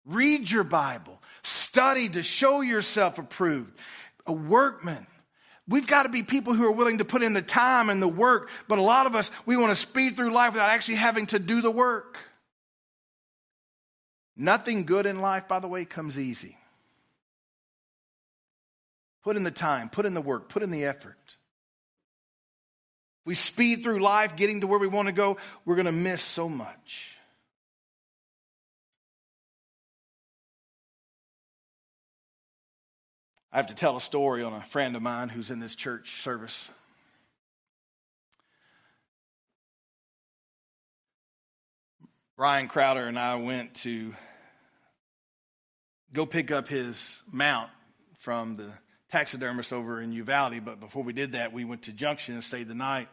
Read 0.05 0.51
your 0.51 0.65
Bible. 0.65 1.18
Study 1.49 2.11
to 2.11 2.23
show 2.23 2.61
yourself 2.61 3.19
approved. 3.19 3.73
A 4.27 4.33
workman. 4.33 5.07
We've 5.67 5.87
got 5.87 6.03
to 6.03 6.11
be 6.11 6.23
people 6.23 6.53
who 6.53 6.67
are 6.67 6.73
willing 6.73 6.99
to 6.99 7.07
put 7.07 7.23
in 7.23 7.33
the 7.33 7.41
time 7.41 7.89
and 7.89 8.03
the 8.03 8.09
work, 8.09 8.51
but 8.69 8.79
a 8.79 8.83
lot 8.83 9.07
of 9.07 9.15
us, 9.15 9.31
we 9.47 9.57
want 9.57 9.71
to 9.71 9.75
speed 9.75 10.15
through 10.15 10.31
life 10.31 10.53
without 10.53 10.69
actually 10.69 10.97
having 10.97 11.25
to 11.29 11.39
do 11.39 11.63
the 11.63 11.71
work. 11.71 12.19
Nothing 14.37 14.85
good 14.85 15.07
in 15.07 15.23
life, 15.23 15.49
by 15.49 15.59
the 15.59 15.69
way, 15.69 15.87
comes 15.87 16.21
easy. 16.21 16.59
Put 19.25 19.39
in 19.39 19.43
the 19.43 19.51
time, 19.51 19.89
put 19.89 20.05
in 20.05 20.13
the 20.13 20.21
work, 20.21 20.51
put 20.51 20.63
in 20.63 20.71
the 20.71 20.85
effort. 20.85 21.17
We 23.25 23.35
speed 23.35 23.83
through 23.83 24.01
life 24.01 24.37
getting 24.37 24.61
to 24.61 24.67
where 24.67 24.79
we 24.79 24.87
want 24.87 25.07
to 25.07 25.13
go, 25.13 25.39
we're 25.65 25.77
going 25.77 25.87
to 25.87 25.93
miss 25.93 26.21
so 26.21 26.47
much. 26.47 27.18
I 33.51 33.57
have 33.57 33.69
to 33.69 33.75
tell 33.75 33.97
a 33.97 34.01
story 34.01 34.43
on 34.43 34.53
a 34.53 34.63
friend 34.63 34.95
of 34.95 35.01
mine 35.01 35.31
who's 35.31 35.51
in 35.51 35.59
this 35.59 35.75
church 35.75 36.23
service. 36.23 36.71
Ryan 42.37 42.69
Crowder 42.69 43.07
and 43.07 43.19
I 43.19 43.37
went 43.37 43.75
to 43.77 44.15
go 46.13 46.27
pick 46.27 46.51
up 46.51 46.69
his 46.69 47.23
mount 47.33 47.71
from 48.19 48.57
the 48.57 48.71
taxidermist 49.11 49.73
over 49.73 50.01
in 50.01 50.13
Uvalde, 50.13 50.63
but 50.65 50.79
before 50.79 51.03
we 51.03 51.15
did 51.15 51.33
that, 51.33 51.53
we 51.53 51.65
went 51.65 51.85
to 51.85 51.93
Junction 51.93 52.35
and 52.35 52.45
stayed 52.45 52.69
the 52.69 52.75
night. 52.75 53.09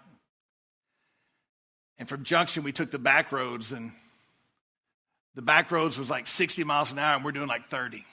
And 1.97 2.09
from 2.09 2.23
Junction, 2.23 2.63
we 2.63 2.73
took 2.73 2.91
the 2.91 2.99
back 2.99 3.31
roads, 3.31 3.71
and 3.71 3.93
the 5.33 5.41
back 5.41 5.71
roads 5.71 5.97
was 5.97 6.09
like 6.09 6.27
60 6.27 6.65
miles 6.65 6.91
an 6.91 6.99
hour, 6.99 7.15
and 7.15 7.23
we're 7.23 7.31
doing 7.31 7.47
like 7.47 7.69
30. 7.69 8.03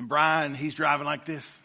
And 0.00 0.08
Brian, 0.08 0.54
he's 0.54 0.72
driving 0.72 1.04
like 1.04 1.26
this. 1.26 1.62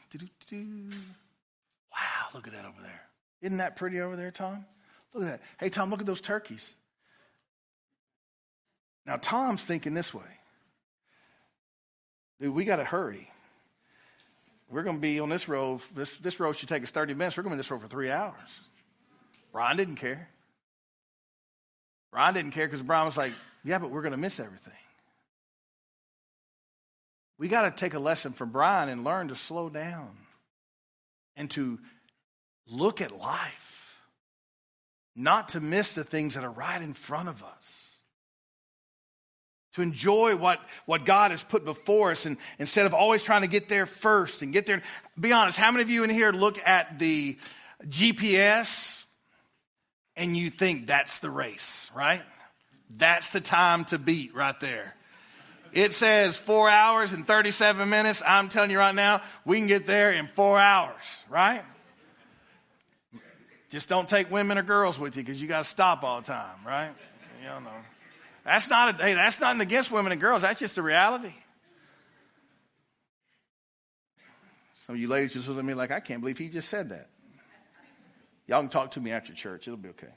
Wow, 0.52 2.26
look 2.34 2.48
at 2.48 2.52
that 2.52 2.65
over 2.65 2.82
there. 2.82 3.02
Isn't 3.41 3.60
that 3.60 3.78
pretty 3.78 4.02
over 4.02 4.17
there, 4.17 4.30
Tom? 4.30 4.65
Look 5.13 5.24
at 5.24 5.30
that. 5.30 5.41
Hey, 5.58 5.69
Tom, 5.69 5.89
look 5.89 6.02
at 6.02 6.06
those 6.06 6.19
turkeys. 6.19 6.76
Now, 9.06 9.15
Tom's 9.15 9.63
thinking 9.63 9.93
this 9.93 10.13
way. 10.13 10.21
Dude, 12.41 12.54
we 12.54 12.65
got 12.65 12.76
to 12.76 12.84
hurry. 12.84 13.32
We're 14.69 14.84
going 14.84 14.98
to 14.98 15.02
be 15.02 15.21
on 15.21 15.30
this 15.30 15.48
road. 15.48 15.80
This, 15.95 16.17
this 16.17 16.38
road 16.38 16.58
should 16.58 16.67
take 16.67 16.84
us 16.84 16.91
30 16.91 17.13
minutes. 17.13 17.38
We're 17.38 17.43
going 17.43 17.52
to 17.52 17.56
be 17.56 17.60
on 17.60 17.60
this 17.60 17.71
road 17.71 17.84
for 17.84 17.88
three 17.88 18.12
hours. 18.12 18.36
Brian 19.54 19.78
didn't 19.78 19.95
care. 19.95 20.28
Brian 22.12 22.34
didn't 22.34 22.52
care 22.52 22.67
because 22.67 22.84
Brian 22.84 23.06
was 23.06 23.15
like, 23.15 23.32
yeah, 23.63 23.80
but 23.80 23.91
we're 23.91 24.02
going 24.02 24.12
to 24.12 24.17
miss 24.17 24.41
everything. 24.41 24.74
We 27.38 27.48
got 27.48 27.63
to 27.63 27.71
take 27.71 27.93
a 27.93 28.00
lesson 28.00 28.34
from 28.34 28.52
Brian 28.52 28.89
and 28.89 29.04
learn 29.04 29.28
to 29.28 29.36
slow 29.36 29.69
down 29.69 30.12
and 31.36 31.52
to 31.52 31.80
look 32.67 33.02
at 33.02 33.17
life, 33.17 34.00
not 35.15 35.50
to 35.50 35.60
miss 35.60 35.95
the 35.95 36.04
things 36.04 36.36
that 36.36 36.43
are 36.43 36.52
right 36.52 36.82
in 36.82 36.93
front 36.93 37.30
of 37.30 37.43
us. 37.43 37.91
To 39.74 39.82
enjoy 39.82 40.38
what, 40.38 40.62
what 40.86 41.04
God 41.04 41.32
has 41.32 41.43
put 41.43 41.65
before 41.65 42.12
us 42.12 42.26
and 42.26 42.38
instead 42.60 42.86
of 42.86 42.93
always 42.93 43.24
trying 43.24 43.41
to 43.41 43.48
get 43.48 43.67
there 43.67 43.86
first 43.86 44.41
and 44.41 44.54
get 44.54 44.65
there. 44.65 44.82
Be 45.19 45.34
honest, 45.34 45.58
how 45.58 45.69
many 45.69 45.84
of 45.84 45.89
you 45.89 46.06
in 46.06 46.10
here 46.10 46.32
look 46.32 46.58
at 46.65 46.98
the 46.98 47.38
GPS 47.84 49.04
and 50.15 50.38
you 50.38 50.50
think 50.50 50.88
that's 50.88 51.19
the 51.19 51.30
race, 51.30 51.91
right? 51.93 52.21
That's 52.89 53.32
the 53.32 53.41
time 53.41 53.84
to 53.86 53.98
beat 53.98 54.34
right 54.34 54.58
there. 54.62 54.95
It 55.75 55.93
says 55.93 56.38
four 56.38 56.69
hours 56.69 57.11
and 57.11 57.27
37 57.27 57.89
minutes. 57.89 58.23
I'm 58.25 58.47
telling 58.47 58.71
you 58.71 58.79
right 58.79 58.95
now, 58.95 59.21
we 59.43 59.57
can 59.57 59.67
get 59.67 59.85
there 59.85 60.13
in 60.13 60.29
four 60.33 60.57
hours, 60.57 61.23
right? 61.29 61.63
Just 63.69 63.89
don't 63.89 64.07
take 64.07 64.31
women 64.31 64.57
or 64.57 64.63
girls 64.63 64.97
with 64.97 65.17
you 65.17 65.23
because 65.23 65.41
you 65.41 65.49
got 65.49 65.63
to 65.63 65.69
stop 65.69 66.05
all 66.05 66.21
the 66.21 66.27
time, 66.27 66.59
right? 66.65 66.91
You 67.41 67.49
know. 67.49 67.71
That's 68.45 68.69
not 68.69 69.01
a, 69.01 69.03
hey, 69.03 69.15
that's 69.15 69.41
not 69.41 69.59
against 69.59 69.91
women 69.91 70.13
and 70.13 70.21
girls. 70.21 70.43
That's 70.43 70.61
just 70.61 70.75
the 70.75 70.81
reality. 70.81 71.33
Some 74.85 74.95
of 74.95 75.01
you 75.01 75.09
ladies 75.09 75.33
just 75.33 75.49
look 75.49 75.57
at 75.57 75.65
me 75.65 75.73
like, 75.73 75.91
I 75.91 75.99
can't 75.99 76.21
believe 76.21 76.38
he 76.38 76.47
just 76.47 76.69
said 76.69 76.89
that. 76.89 77.09
Y'all 78.47 78.61
can 78.61 78.69
talk 78.69 78.91
to 78.91 79.01
me 79.01 79.11
after 79.11 79.33
church. 79.33 79.67
It'll 79.67 79.75
be 79.75 79.89
okay. 79.89 80.07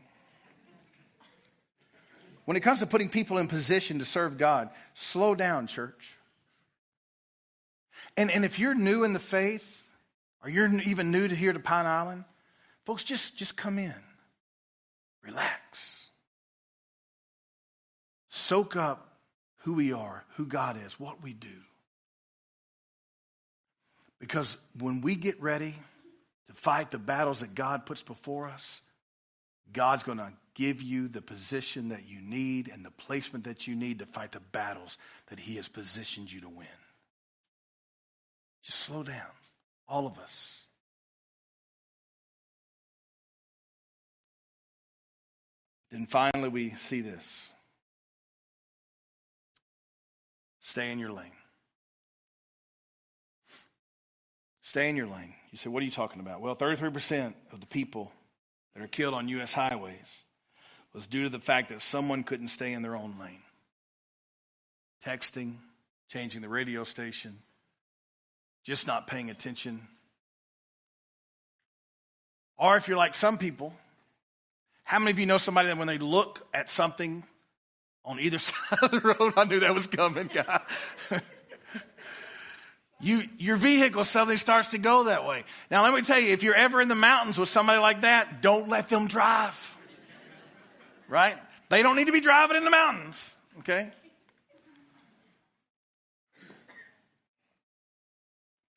When 2.48 2.56
it 2.56 2.60
comes 2.60 2.80
to 2.80 2.86
putting 2.86 3.10
people 3.10 3.36
in 3.36 3.46
position 3.46 3.98
to 3.98 4.06
serve 4.06 4.38
God, 4.38 4.70
slow 4.94 5.34
down, 5.34 5.66
church. 5.66 6.16
And, 8.16 8.30
and 8.30 8.42
if 8.42 8.58
you're 8.58 8.74
new 8.74 9.04
in 9.04 9.12
the 9.12 9.18
faith, 9.18 9.84
or 10.42 10.48
you're 10.48 10.66
even 10.80 11.10
new 11.10 11.28
to 11.28 11.34
here 11.34 11.52
to 11.52 11.60
Pine 11.60 11.84
Island, 11.84 12.24
folks, 12.86 13.04
just, 13.04 13.36
just 13.36 13.54
come 13.54 13.78
in. 13.78 13.92
Relax. 15.22 16.10
Soak 18.30 18.76
up 18.76 19.18
who 19.58 19.74
we 19.74 19.92
are, 19.92 20.24
who 20.36 20.46
God 20.46 20.78
is, 20.86 20.98
what 20.98 21.22
we 21.22 21.34
do. 21.34 21.48
Because 24.20 24.56
when 24.78 25.02
we 25.02 25.16
get 25.16 25.38
ready 25.42 25.74
to 26.46 26.54
fight 26.54 26.92
the 26.92 26.98
battles 26.98 27.40
that 27.40 27.54
God 27.54 27.84
puts 27.84 28.00
before 28.00 28.48
us, 28.48 28.80
God's 29.70 30.02
going 30.02 30.16
to 30.16 30.32
give 30.58 30.82
you 30.82 31.06
the 31.06 31.22
position 31.22 31.90
that 31.90 32.08
you 32.08 32.20
need 32.20 32.68
and 32.68 32.84
the 32.84 32.90
placement 32.90 33.44
that 33.44 33.68
you 33.68 33.76
need 33.76 34.00
to 34.00 34.06
fight 34.06 34.32
the 34.32 34.40
battles 34.40 34.98
that 35.28 35.38
He 35.38 35.54
has 35.54 35.68
positioned 35.68 36.30
you 36.30 36.40
to 36.40 36.48
win. 36.48 36.66
Just 38.64 38.80
slow 38.80 39.04
down, 39.04 39.30
all 39.88 40.04
of 40.04 40.18
us. 40.18 40.64
Then 45.92 46.06
finally, 46.06 46.48
we 46.48 46.74
see 46.74 47.02
this 47.02 47.50
stay 50.60 50.90
in 50.90 50.98
your 50.98 51.12
lane. 51.12 51.30
Stay 54.62 54.90
in 54.90 54.96
your 54.96 55.06
lane. 55.06 55.34
You 55.52 55.56
say, 55.56 55.70
what 55.70 55.82
are 55.82 55.86
you 55.86 55.92
talking 55.92 56.20
about? 56.20 56.40
Well, 56.40 56.56
33% 56.56 57.32
of 57.52 57.60
the 57.60 57.66
people 57.66 58.12
that 58.74 58.82
are 58.82 58.88
killed 58.88 59.14
on 59.14 59.28
U.S. 59.28 59.54
highways 59.54 60.24
was 60.94 61.06
due 61.06 61.24
to 61.24 61.28
the 61.28 61.38
fact 61.38 61.68
that 61.68 61.82
someone 61.82 62.24
couldn't 62.24 62.48
stay 62.48 62.72
in 62.72 62.82
their 62.82 62.96
own 62.96 63.14
lane. 63.20 63.42
Texting, 65.04 65.54
changing 66.08 66.40
the 66.40 66.48
radio 66.48 66.84
station, 66.84 67.38
just 68.64 68.86
not 68.86 69.06
paying 69.06 69.30
attention. 69.30 69.86
Or 72.58 72.76
if 72.76 72.88
you're 72.88 72.96
like 72.96 73.14
some 73.14 73.38
people, 73.38 73.72
how 74.82 74.98
many 74.98 75.10
of 75.10 75.18
you 75.18 75.26
know 75.26 75.38
somebody 75.38 75.68
that 75.68 75.78
when 75.78 75.86
they 75.86 75.98
look 75.98 76.46
at 76.52 76.70
something 76.70 77.22
on 78.04 78.18
either 78.18 78.38
side 78.38 78.78
of 78.82 78.90
the 78.90 79.00
road, 79.00 79.34
I 79.36 79.44
knew 79.44 79.60
that 79.60 79.74
was 79.74 79.86
coming, 79.86 80.30
God. 80.32 80.62
you, 83.00 83.22
your 83.38 83.56
vehicle 83.56 84.02
suddenly 84.02 84.38
starts 84.38 84.72
to 84.72 84.78
go 84.78 85.04
that 85.04 85.26
way. 85.26 85.44
Now, 85.70 85.82
let 85.84 85.94
me 85.94 86.02
tell 86.02 86.18
you, 86.18 86.32
if 86.32 86.42
you're 86.42 86.54
ever 86.54 86.80
in 86.80 86.88
the 86.88 86.94
mountains 86.94 87.38
with 87.38 87.50
somebody 87.50 87.78
like 87.78 88.00
that, 88.00 88.42
don't 88.42 88.68
let 88.68 88.88
them 88.88 89.06
drive 89.06 89.74
right? 91.08 91.36
They 91.68 91.82
don't 91.82 91.96
need 91.96 92.06
to 92.06 92.12
be 92.12 92.20
driving 92.20 92.56
in 92.56 92.64
the 92.64 92.70
mountains, 92.70 93.36
okay? 93.60 93.90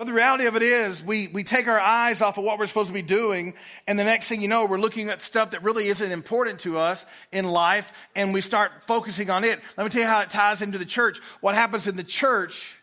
But 0.01 0.05
the 0.07 0.13
reality 0.13 0.47
of 0.47 0.55
it 0.55 0.63
is, 0.63 1.03
we, 1.03 1.27
we 1.27 1.43
take 1.43 1.67
our 1.67 1.79
eyes 1.79 2.23
off 2.23 2.39
of 2.39 2.43
what 2.43 2.57
we're 2.57 2.65
supposed 2.65 2.87
to 2.87 2.93
be 2.93 3.03
doing, 3.03 3.53
and 3.85 3.99
the 3.99 4.03
next 4.03 4.29
thing 4.29 4.41
you 4.41 4.47
know, 4.47 4.65
we're 4.65 4.79
looking 4.79 5.09
at 5.09 5.21
stuff 5.21 5.51
that 5.51 5.61
really 5.61 5.89
isn't 5.89 6.11
important 6.11 6.61
to 6.61 6.79
us 6.79 7.05
in 7.31 7.45
life, 7.45 7.93
and 8.15 8.33
we 8.33 8.41
start 8.41 8.71
focusing 8.87 9.29
on 9.29 9.43
it. 9.43 9.59
Let 9.77 9.83
me 9.83 9.91
tell 9.91 10.01
you 10.01 10.07
how 10.07 10.21
it 10.21 10.31
ties 10.31 10.63
into 10.63 10.79
the 10.79 10.85
church. 10.85 11.19
What 11.39 11.53
happens 11.53 11.87
in 11.87 11.97
the 11.97 12.03
church 12.03 12.79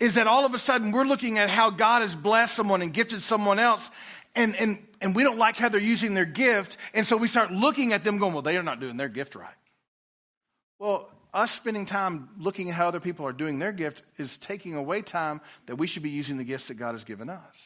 is 0.00 0.16
that 0.16 0.26
all 0.26 0.44
of 0.44 0.52
a 0.52 0.58
sudden 0.58 0.90
we're 0.90 1.04
looking 1.04 1.38
at 1.38 1.48
how 1.48 1.70
God 1.70 2.02
has 2.02 2.12
blessed 2.12 2.56
someone 2.56 2.82
and 2.82 2.92
gifted 2.92 3.22
someone 3.22 3.60
else, 3.60 3.88
and, 4.34 4.56
and, 4.56 4.78
and 5.02 5.14
we 5.14 5.22
don't 5.24 5.36
like 5.36 5.56
how 5.56 5.68
they're 5.68 5.80
using 5.80 6.14
their 6.14 6.24
gift. 6.24 6.76
And 6.94 7.06
so 7.06 7.16
we 7.16 7.26
start 7.26 7.50
looking 7.50 7.92
at 7.92 8.04
them 8.04 8.18
going, 8.18 8.32
well, 8.32 8.42
they 8.42 8.56
are 8.56 8.62
not 8.62 8.80
doing 8.80 8.96
their 8.96 9.08
gift 9.08 9.34
right. 9.34 9.54
Well, 10.78 11.10
us 11.34 11.50
spending 11.50 11.86
time 11.86 12.28
looking 12.38 12.70
at 12.70 12.74
how 12.74 12.88
other 12.88 13.00
people 13.00 13.26
are 13.26 13.32
doing 13.32 13.58
their 13.58 13.72
gift 13.72 14.02
is 14.18 14.36
taking 14.36 14.74
away 14.74 15.02
time 15.02 15.40
that 15.66 15.76
we 15.76 15.86
should 15.86 16.02
be 16.02 16.10
using 16.10 16.38
the 16.38 16.44
gifts 16.44 16.68
that 16.68 16.74
God 16.74 16.92
has 16.92 17.04
given 17.04 17.28
us. 17.28 17.56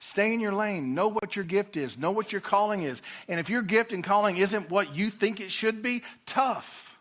Stay 0.00 0.32
in 0.32 0.40
your 0.40 0.52
lane. 0.52 0.94
Know 0.94 1.08
what 1.08 1.36
your 1.36 1.44
gift 1.44 1.76
is. 1.76 1.98
Know 1.98 2.12
what 2.12 2.32
your 2.32 2.40
calling 2.40 2.82
is. 2.82 3.02
And 3.28 3.40
if 3.40 3.50
your 3.50 3.62
gift 3.62 3.92
and 3.92 4.02
calling 4.02 4.36
isn't 4.36 4.70
what 4.70 4.94
you 4.94 5.10
think 5.10 5.40
it 5.40 5.50
should 5.50 5.82
be, 5.82 6.02
tough. 6.26 6.96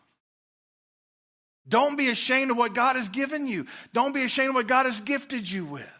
Don't 1.67 1.97
be 1.97 2.09
ashamed 2.09 2.51
of 2.51 2.57
what 2.57 2.73
God 2.73 2.95
has 2.95 3.09
given 3.09 3.47
you. 3.47 3.67
Don't 3.93 4.13
be 4.13 4.23
ashamed 4.23 4.49
of 4.49 4.55
what 4.55 4.67
God 4.67 4.85
has 4.85 5.01
gifted 5.01 5.49
you 5.49 5.65
with. 5.65 5.96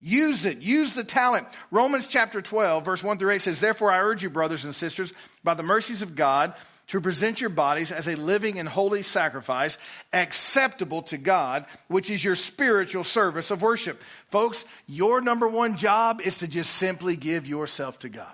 Use 0.00 0.44
it. 0.44 0.58
Use 0.58 0.92
the 0.92 1.04
talent. 1.04 1.46
Romans 1.70 2.06
chapter 2.06 2.42
12, 2.42 2.84
verse 2.84 3.02
1 3.02 3.18
through 3.18 3.30
8 3.30 3.42
says, 3.42 3.60
Therefore 3.60 3.90
I 3.90 4.00
urge 4.00 4.22
you, 4.22 4.30
brothers 4.30 4.64
and 4.64 4.74
sisters, 4.74 5.12
by 5.42 5.54
the 5.54 5.62
mercies 5.62 6.02
of 6.02 6.14
God, 6.14 6.54
to 6.88 7.00
present 7.00 7.40
your 7.40 7.50
bodies 7.50 7.90
as 7.90 8.06
a 8.06 8.14
living 8.14 8.58
and 8.58 8.68
holy 8.68 9.02
sacrifice, 9.02 9.78
acceptable 10.12 11.02
to 11.02 11.18
God, 11.18 11.66
which 11.88 12.10
is 12.10 12.22
your 12.22 12.36
spiritual 12.36 13.04
service 13.04 13.50
of 13.50 13.62
worship. 13.62 14.02
Folks, 14.30 14.64
your 14.86 15.20
number 15.20 15.48
one 15.48 15.76
job 15.76 16.20
is 16.20 16.38
to 16.38 16.48
just 16.48 16.74
simply 16.74 17.16
give 17.16 17.46
yourself 17.46 17.98
to 18.00 18.08
God. 18.08 18.32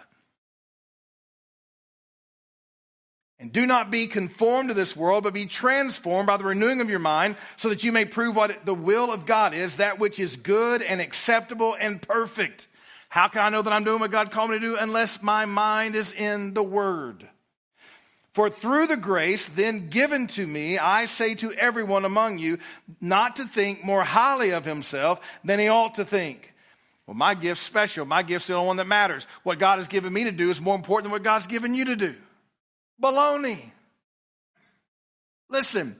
And 3.43 3.53
do 3.53 3.67
not 3.67 3.91
be 3.91 4.07
conformed 4.07 4.69
to 4.69 4.75
this 4.75 4.95
world, 4.95 5.25
but 5.25 5.35
be 5.35 5.47
transformed 5.47 6.29
by 6.29 6.37
the 6.37 6.45
renewing 6.45 6.81
of 6.81 6.89
your 6.89 7.01
mind, 7.01 7.35
so 7.57 7.71
that 7.71 7.83
you 7.83 7.91
may 7.91 8.05
prove 8.05 8.37
what 8.37 8.65
the 8.65 8.73
will 8.73 9.11
of 9.11 9.27
God 9.27 9.53
is, 9.53 9.79
that 9.79 9.99
which 9.99 10.21
is 10.21 10.37
good 10.37 10.81
and 10.81 11.01
acceptable 11.01 11.77
and 11.79 12.01
perfect. 12.01 12.69
How 13.09 13.27
can 13.27 13.43
I 13.43 13.49
know 13.49 13.61
that 13.61 13.73
I'm 13.73 13.83
doing 13.83 13.99
what 13.99 14.13
God 14.13 14.31
called 14.31 14.51
me 14.51 14.61
to 14.61 14.65
do 14.65 14.77
unless 14.77 15.25
my 15.25 15.45
mind 15.47 15.97
is 15.97 16.13
in 16.13 16.55
the 16.55 16.63
Word? 16.63 17.29
For 18.33 18.49
through 18.49 18.87
the 18.87 18.97
grace 18.97 19.49
then 19.49 19.89
given 19.89 20.29
to 20.29 20.47
me, 20.47 20.79
I 20.79 21.07
say 21.07 21.35
to 21.35 21.53
everyone 21.53 22.05
among 22.05 22.39
you, 22.39 22.59
not 23.01 23.35
to 23.37 23.45
think 23.45 23.85
more 23.85 24.05
highly 24.05 24.53
of 24.53 24.65
himself 24.65 25.21
than 25.43 25.59
he 25.59 25.67
ought 25.67 25.97
to 25.97 26.05
think. 26.05 26.55
Well, 27.09 27.17
my 27.17 27.35
gift's 27.35 27.65
special. 27.65 28.07
My 28.07 28.23
gift's 28.23 28.47
the 28.47 28.55
only 28.55 28.69
one 28.69 28.77
that 28.77 28.87
matters. 28.87 29.27
What 29.43 29.59
God 29.59 29.79
has 29.79 29.89
given 29.89 30.13
me 30.13 30.23
to 30.25 30.31
do 30.31 30.49
is 30.53 30.61
more 30.61 30.77
important 30.77 31.07
than 31.07 31.13
what 31.13 31.25
God's 31.25 31.49
given 31.49 31.75
you 31.75 31.87
to 31.87 31.97
do. 31.97 32.15
Baloney. 33.03 33.59
Listen, 35.51 35.97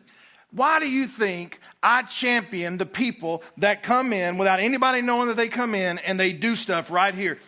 why 0.53 0.81
do 0.81 0.89
you 0.89 1.07
think 1.07 1.59
I 1.83 2.03
champion 2.03 2.79
the 2.79 2.87
people 2.87 3.43
that 3.59 3.83
come 3.83 4.13
in 4.13 4.39
without 4.39 4.61
anybody 4.61 5.03
knowing 5.03 5.29
that 5.29 5.37
they 5.37 5.49
come 5.49 5.75
in 5.75 5.99
and 5.99 6.19
they 6.19 6.33
do 6.33 6.57
stuff 6.57 6.91
right 6.91 7.15
here? 7.15 7.39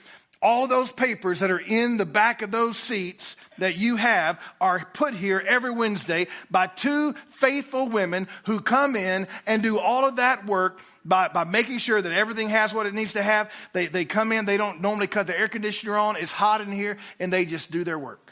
All 0.42 0.66
those 0.66 0.92
papers 0.92 1.40
that 1.40 1.50
are 1.50 1.58
in 1.58 1.96
the 1.96 2.04
back 2.04 2.42
of 2.42 2.50
those 2.50 2.76
seats 2.76 3.36
that 3.56 3.76
you 3.76 3.96
have 3.96 4.38
are 4.60 4.84
put 4.92 5.14
here 5.14 5.42
every 5.46 5.70
Wednesday 5.70 6.26
by 6.50 6.66
two 6.66 7.14
faithful 7.30 7.88
women 7.88 8.28
who 8.44 8.60
come 8.60 8.96
in 8.96 9.26
and 9.46 9.62
do 9.62 9.78
all 9.78 10.06
of 10.06 10.16
that 10.16 10.44
work 10.44 10.82
by, 11.04 11.28
by 11.28 11.44
making 11.44 11.78
sure 11.78 12.02
that 12.02 12.12
everything 12.12 12.50
has 12.50 12.74
what 12.74 12.84
it 12.84 12.92
needs 12.92 13.14
to 13.14 13.22
have. 13.22 13.50
They, 13.72 13.86
they 13.86 14.04
come 14.04 14.32
in, 14.32 14.44
they 14.44 14.58
don't 14.58 14.82
normally 14.82 15.06
cut 15.06 15.26
the 15.26 15.38
air 15.38 15.48
conditioner 15.48 15.96
on, 15.96 16.16
it's 16.16 16.32
hot 16.32 16.60
in 16.60 16.72
here, 16.72 16.98
and 17.18 17.32
they 17.32 17.46
just 17.46 17.70
do 17.70 17.84
their 17.84 17.98
work. 17.98 18.23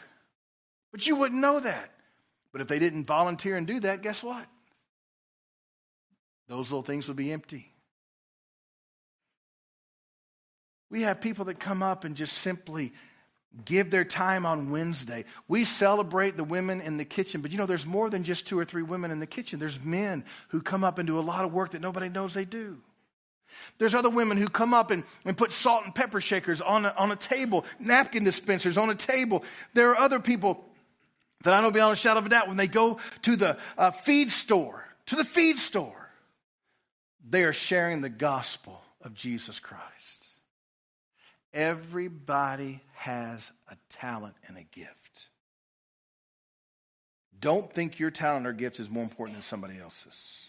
But 0.93 1.07
you 1.07 1.17
wouldn't 1.17 1.41
know 1.41 1.59
that. 1.59 1.91
But 2.53 2.61
if 2.61 2.69
they 2.69 2.79
didn't 2.79 3.07
volunteer 3.07 3.57
and 3.57 3.67
do 3.67 3.81
that, 3.81 4.03
guess 4.03 4.23
what? 4.23 4.47
Those 6.49 6.71
little 6.71 6.83
things 6.83 7.09
would 7.09 7.17
be 7.17 7.33
empty. 7.33 7.73
We 10.91 11.03
have 11.03 11.23
people 11.23 11.47
that 11.47 11.59
come 11.59 11.83
up 11.83 12.05
and 12.05 12.15
just 12.15 12.35
simply 12.35 12.93
give 13.65 13.91
their 13.91 14.05
time 14.05 14.45
on 14.45 14.71
Wednesday. 14.71 15.25
We 15.49 15.65
celebrate 15.65 16.37
the 16.37 16.45
women 16.45 16.83
in 16.83 16.99
the 16.99 17.07
kitchen, 17.07 17.41
but 17.41 17.51
you 17.51 17.59
know, 17.59 17.65
there's 17.65 17.87
more 17.87 18.11
than 18.11 18.25
just 18.25 18.47
two 18.47 18.59
or 18.59 18.65
three 18.65 18.83
women 18.83 19.11
in 19.11 19.19
the 19.19 19.27
kitchen. 19.27 19.59
There's 19.59 19.83
men 19.83 20.25
who 20.49 20.61
come 20.61 20.85
up 20.85 20.99
and 20.99 21.07
do 21.07 21.19
a 21.19 21.21
lot 21.21 21.47
of 21.47 21.53
work 21.53 21.71
that 21.71 21.81
nobody 21.81 22.11
knows 22.11 22.35
they 22.35 22.45
do. 22.45 22.79
There's 23.79 23.95
other 23.95 24.11
women 24.11 24.37
who 24.37 24.49
come 24.49 24.73
up 24.75 24.91
and, 24.91 25.05
and 25.25 25.37
put 25.37 25.53
salt 25.53 25.85
and 25.85 25.95
pepper 25.95 26.21
shakers 26.21 26.61
on 26.61 26.85
a, 26.87 26.95
on 26.97 27.13
a 27.13 27.17
table, 27.17 27.65
napkin 27.79 28.25
dispensers 28.25 28.79
on 28.79 28.91
a 28.91 28.95
table. 28.95 29.45
There 29.75 29.91
are 29.91 29.99
other 29.99 30.21
people 30.21 30.65
that 31.43 31.55
I 31.55 31.61
know 31.61 31.71
beyond 31.71 31.93
a 31.93 31.97
shadow 31.97 32.21
of 32.21 32.27
a 32.27 32.29
doubt 32.29 32.49
when 32.49 32.57
they 32.57 32.69
go 32.69 32.99
to 33.23 33.37
the 33.37 33.59
uh, 33.77 33.91
feed 33.91 34.31
store, 34.31 34.85
to 35.07 35.17
the 35.17 35.25
feed 35.25 35.59
store, 35.59 36.11
they 37.29 37.45
are 37.45 37.53
sharing 37.53 38.01
the 38.01 38.09
gospel 38.09 38.81
of 39.03 39.15
Jesus 39.15 39.61
Christ. 39.61 40.27
Everybody 41.55 42.81
has 42.95 43.53
a 43.69 43.77
talent 43.91 44.35
and 44.49 44.57
a 44.57 44.63
gift. 44.63 45.29
Don't 47.39 47.73
think 47.73 47.99
your 47.99 48.11
talent 48.11 48.47
or 48.47 48.53
gift 48.53 48.79
is 48.79 48.89
more 48.89 49.03
important 49.03 49.37
than 49.37 49.43
somebody 49.43 49.79
else's. 49.79 50.47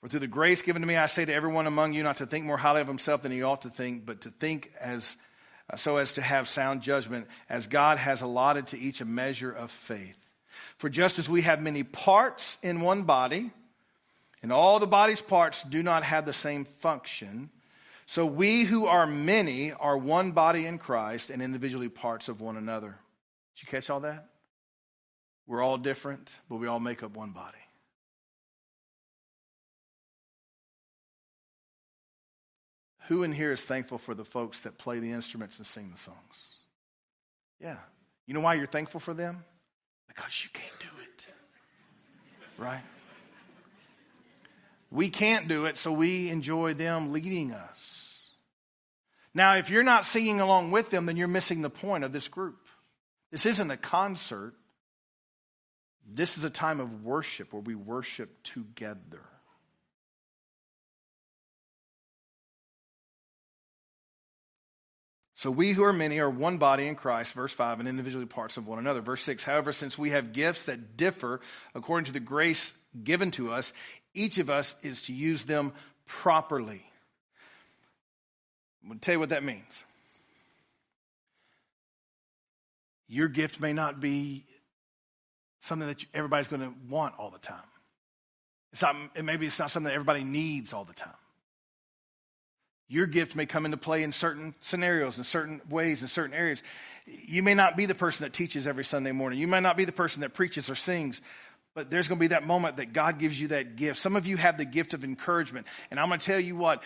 For 0.00 0.08
through 0.08 0.20
the 0.20 0.26
grace 0.26 0.62
given 0.62 0.80
to 0.80 0.88
me, 0.88 0.96
I 0.96 1.06
say 1.06 1.26
to 1.26 1.32
everyone 1.32 1.66
among 1.66 1.92
you 1.92 2.02
not 2.02 2.16
to 2.18 2.26
think 2.26 2.46
more 2.46 2.56
highly 2.56 2.80
of 2.80 2.88
himself 2.88 3.22
than 3.22 3.32
he 3.32 3.42
ought 3.42 3.62
to 3.62 3.70
think, 3.70 4.06
but 4.06 4.22
to 4.22 4.30
think 4.30 4.72
as 4.80 5.16
Uh, 5.70 5.76
so 5.76 5.98
as 5.98 6.12
to 6.14 6.22
have 6.22 6.48
sound 6.48 6.82
judgment, 6.82 7.26
as 7.48 7.66
God 7.66 7.98
has 7.98 8.22
allotted 8.22 8.68
to 8.68 8.78
each 8.78 9.00
a 9.00 9.04
measure 9.04 9.52
of 9.52 9.70
faith. 9.70 10.18
For 10.78 10.88
just 10.88 11.18
as 11.18 11.28
we 11.28 11.42
have 11.42 11.62
many 11.62 11.82
parts 11.82 12.58
in 12.62 12.80
one 12.80 13.04
body, 13.04 13.50
and 14.42 14.52
all 14.52 14.78
the 14.78 14.86
body's 14.86 15.20
parts 15.20 15.62
do 15.62 15.82
not 15.82 16.02
have 16.02 16.26
the 16.26 16.32
same 16.32 16.64
function, 16.64 17.50
so 18.06 18.26
we 18.26 18.64
who 18.64 18.86
are 18.86 19.06
many 19.06 19.72
are 19.72 19.96
one 19.96 20.32
body 20.32 20.66
in 20.66 20.78
Christ 20.78 21.30
and 21.30 21.40
individually 21.40 21.88
parts 21.88 22.28
of 22.28 22.40
one 22.40 22.56
another. 22.56 22.98
Did 23.54 23.62
you 23.62 23.68
catch 23.68 23.90
all 23.90 24.00
that? 24.00 24.26
We're 25.46 25.62
all 25.62 25.78
different, 25.78 26.34
but 26.48 26.56
we 26.56 26.66
all 26.66 26.80
make 26.80 27.04
up 27.04 27.16
one 27.16 27.30
body. 27.30 27.59
Who 33.10 33.24
in 33.24 33.32
here 33.32 33.50
is 33.50 33.60
thankful 33.60 33.98
for 33.98 34.14
the 34.14 34.24
folks 34.24 34.60
that 34.60 34.78
play 34.78 35.00
the 35.00 35.10
instruments 35.10 35.58
and 35.58 35.66
sing 35.66 35.90
the 35.90 35.98
songs? 35.98 36.16
Yeah. 37.60 37.78
You 38.24 38.34
know 38.34 38.40
why 38.40 38.54
you're 38.54 38.66
thankful 38.66 39.00
for 39.00 39.12
them? 39.12 39.42
Because 40.06 40.44
you 40.44 40.50
can't 40.52 40.78
do 40.78 40.86
it. 41.02 41.26
Right? 42.56 42.84
We 44.92 45.08
can't 45.08 45.48
do 45.48 45.64
it, 45.64 45.76
so 45.76 45.90
we 45.90 46.28
enjoy 46.28 46.74
them 46.74 47.12
leading 47.12 47.50
us. 47.50 48.28
Now, 49.34 49.56
if 49.56 49.70
you're 49.70 49.82
not 49.82 50.04
singing 50.04 50.40
along 50.40 50.70
with 50.70 50.90
them, 50.90 51.06
then 51.06 51.16
you're 51.16 51.26
missing 51.26 51.62
the 51.62 51.70
point 51.70 52.04
of 52.04 52.12
this 52.12 52.28
group. 52.28 52.68
This 53.32 53.44
isn't 53.44 53.72
a 53.72 53.76
concert. 53.76 54.54
This 56.08 56.38
is 56.38 56.44
a 56.44 56.50
time 56.50 56.78
of 56.78 57.02
worship 57.02 57.52
where 57.52 57.62
we 57.62 57.74
worship 57.74 58.44
together. 58.44 59.29
So 65.40 65.50
we 65.50 65.72
who 65.72 65.84
are 65.84 65.92
many 65.94 66.18
are 66.18 66.28
one 66.28 66.58
body 66.58 66.86
in 66.86 66.96
Christ, 66.96 67.32
verse 67.32 67.54
5, 67.54 67.80
and 67.80 67.88
individually 67.88 68.26
parts 68.26 68.58
of 68.58 68.66
one 68.66 68.78
another. 68.78 69.00
Verse 69.00 69.22
6, 69.22 69.42
however, 69.42 69.72
since 69.72 69.96
we 69.96 70.10
have 70.10 70.34
gifts 70.34 70.66
that 70.66 70.98
differ 70.98 71.40
according 71.74 72.04
to 72.04 72.12
the 72.12 72.20
grace 72.20 72.74
given 73.02 73.30
to 73.30 73.50
us, 73.50 73.72
each 74.12 74.36
of 74.36 74.50
us 74.50 74.74
is 74.82 75.00
to 75.04 75.14
use 75.14 75.46
them 75.46 75.72
properly. 76.04 76.84
I'm 78.82 78.88
going 78.90 78.98
to 78.98 79.02
tell 79.02 79.14
you 79.14 79.18
what 79.18 79.30
that 79.30 79.42
means. 79.42 79.86
Your 83.08 83.28
gift 83.28 83.62
may 83.62 83.72
not 83.72 83.98
be 83.98 84.44
something 85.60 85.88
that 85.88 86.04
everybody's 86.12 86.48
going 86.48 86.60
to 86.60 86.74
want 86.90 87.14
all 87.18 87.30
the 87.30 87.38
time. 87.38 87.56
It's 88.74 88.82
not, 88.82 88.94
maybe 89.24 89.46
it's 89.46 89.58
not 89.58 89.70
something 89.70 89.88
that 89.88 89.94
everybody 89.94 90.22
needs 90.22 90.74
all 90.74 90.84
the 90.84 90.92
time. 90.92 91.14
Your 92.90 93.06
gift 93.06 93.36
may 93.36 93.46
come 93.46 93.64
into 93.64 93.76
play 93.76 94.02
in 94.02 94.12
certain 94.12 94.52
scenarios, 94.62 95.16
in 95.16 95.22
certain 95.22 95.62
ways, 95.70 96.02
in 96.02 96.08
certain 96.08 96.34
areas. 96.34 96.60
You 97.06 97.40
may 97.40 97.54
not 97.54 97.76
be 97.76 97.86
the 97.86 97.94
person 97.94 98.24
that 98.24 98.32
teaches 98.32 98.66
every 98.66 98.84
Sunday 98.84 99.12
morning. 99.12 99.38
You 99.38 99.46
may 99.46 99.60
not 99.60 99.76
be 99.76 99.84
the 99.84 99.92
person 99.92 100.22
that 100.22 100.34
preaches 100.34 100.68
or 100.68 100.74
sings, 100.74 101.22
but 101.72 101.88
there's 101.88 102.08
going 102.08 102.18
to 102.18 102.20
be 102.20 102.26
that 102.28 102.44
moment 102.44 102.78
that 102.78 102.92
God 102.92 103.20
gives 103.20 103.40
you 103.40 103.48
that 103.48 103.76
gift. 103.76 104.00
Some 104.00 104.16
of 104.16 104.26
you 104.26 104.36
have 104.36 104.58
the 104.58 104.64
gift 104.64 104.92
of 104.92 105.04
encouragement. 105.04 105.68
And 105.92 106.00
I'm 106.00 106.08
going 106.08 106.18
to 106.18 106.26
tell 106.26 106.40
you 106.40 106.56
what, 106.56 106.82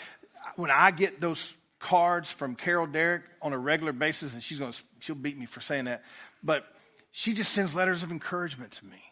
when 0.57 0.71
I 0.71 0.91
get 0.91 1.23
those 1.23 1.55
cards 1.79 2.31
from 2.31 2.55
Carol 2.55 2.87
Derrick 2.87 3.23
on 3.41 3.55
a 3.55 3.59
regular 3.59 3.95
basis, 3.95 4.35
and 4.35 4.43
she's 4.43 4.59
going 4.59 4.73
to, 4.73 4.83
she'll 5.01 5.17
beat 5.17 5.39
me 5.39 5.47
for 5.47 5.63
saying 5.63 5.87
that, 5.87 6.05
but 6.43 6.67
she 7.13 7.33
just 7.33 7.53
sends 7.53 7.75
letters 7.75 8.03
of 8.03 8.13
encouragement 8.13 8.73
to 8.73 8.85
me 8.85 9.03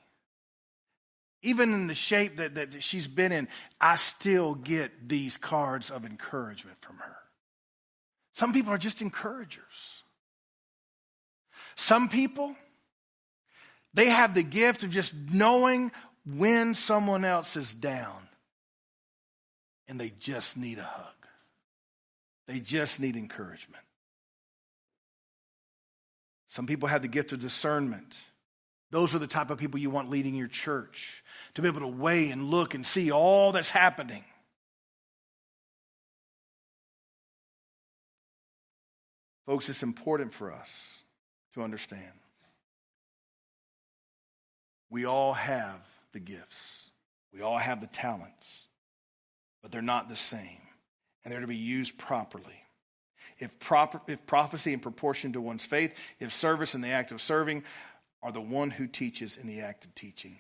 even 1.42 1.74
in 1.74 1.86
the 1.88 1.94
shape 1.94 2.36
that, 2.36 2.54
that 2.54 2.82
she's 2.82 3.08
been 3.08 3.32
in, 3.32 3.48
I 3.80 3.96
still 3.96 4.54
get 4.54 5.08
these 5.08 5.36
cards 5.36 5.90
of 5.90 6.04
encouragement 6.04 6.78
from 6.80 6.98
her. 6.98 7.16
Some 8.34 8.52
people 8.52 8.72
are 8.72 8.78
just 8.78 9.02
encouragers. 9.02 10.02
Some 11.74 12.08
people, 12.08 12.54
they 13.92 14.06
have 14.06 14.34
the 14.34 14.42
gift 14.42 14.84
of 14.84 14.90
just 14.90 15.12
knowing 15.32 15.90
when 16.24 16.74
someone 16.74 17.24
else 17.24 17.56
is 17.56 17.74
down 17.74 18.28
and 19.88 20.00
they 20.00 20.12
just 20.20 20.56
need 20.56 20.78
a 20.78 20.84
hug. 20.84 21.06
They 22.46 22.60
just 22.60 23.00
need 23.00 23.16
encouragement. 23.16 23.84
Some 26.48 26.66
people 26.66 26.88
have 26.88 27.02
the 27.02 27.08
gift 27.08 27.32
of 27.32 27.40
discernment. 27.40 28.16
Those 28.92 29.14
are 29.14 29.18
the 29.18 29.26
type 29.26 29.50
of 29.50 29.58
people 29.58 29.80
you 29.80 29.88
want 29.88 30.10
leading 30.10 30.34
your 30.34 30.48
church 30.48 31.24
to 31.54 31.62
be 31.62 31.68
able 31.68 31.80
to 31.80 31.86
weigh 31.86 32.28
and 32.28 32.50
look 32.50 32.74
and 32.74 32.86
see 32.86 33.10
all 33.10 33.50
that's 33.50 33.70
happening. 33.70 34.22
Folks, 39.46 39.70
it's 39.70 39.82
important 39.82 40.34
for 40.34 40.52
us 40.52 41.00
to 41.54 41.62
understand. 41.62 42.12
We 44.90 45.06
all 45.06 45.32
have 45.32 45.80
the 46.12 46.20
gifts, 46.20 46.90
we 47.32 47.40
all 47.40 47.56
have 47.56 47.80
the 47.80 47.86
talents, 47.86 48.66
but 49.62 49.72
they're 49.72 49.80
not 49.80 50.10
the 50.10 50.16
same, 50.16 50.60
and 51.24 51.32
they're 51.32 51.40
to 51.40 51.46
be 51.46 51.56
used 51.56 51.96
properly 51.96 52.62
if, 53.38 53.58
proper, 53.58 54.00
if 54.06 54.24
prophecy 54.26 54.72
in 54.72 54.80
proportion 54.80 55.32
to 55.32 55.40
one's 55.40 55.64
faith, 55.64 55.94
if 56.20 56.32
service 56.32 56.74
in 56.74 56.80
the 56.80 56.88
act 56.88 57.10
of 57.10 57.20
serving, 57.20 57.64
are 58.22 58.32
the 58.32 58.40
one 58.40 58.70
who 58.70 58.86
teaches 58.86 59.36
in 59.36 59.46
the 59.46 59.60
act 59.60 59.84
of 59.84 59.94
teaching, 59.94 60.36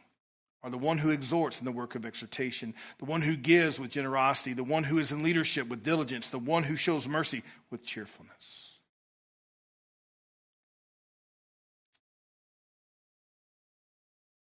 are 0.62 0.70
the 0.70 0.78
one 0.78 0.98
who 0.98 1.10
exhorts 1.10 1.58
in 1.58 1.64
the 1.64 1.72
work 1.72 1.94
of 1.94 2.06
exhortation, 2.06 2.74
the 2.98 3.04
one 3.04 3.22
who 3.22 3.36
gives 3.36 3.80
with 3.80 3.90
generosity, 3.90 4.52
the 4.52 4.62
one 4.62 4.84
who 4.84 4.98
is 4.98 5.10
in 5.10 5.22
leadership 5.22 5.68
with 5.68 5.82
diligence, 5.82 6.30
the 6.30 6.38
one 6.38 6.62
who 6.62 6.76
shows 6.76 7.08
mercy 7.08 7.42
with 7.70 7.84
cheerfulness. 7.84 8.72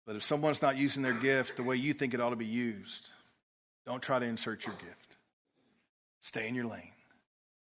But 0.07 0.15
if 0.15 0.23
someone's 0.23 0.61
not 0.61 0.77
using 0.77 1.03
their 1.03 1.13
gift 1.13 1.57
the 1.57 1.63
way 1.63 1.75
you 1.75 1.93
think 1.93 2.13
it 2.13 2.21
ought 2.21 2.29
to 2.29 2.37
be 2.37 2.45
used, 2.45 3.09
don't 3.85 4.01
try 4.01 4.19
to 4.19 4.25
insert 4.25 4.65
your 4.65 4.75
gift. 4.75 5.17
Stay 6.21 6.47
in 6.47 6.55
your 6.55 6.65
lane. 6.65 6.91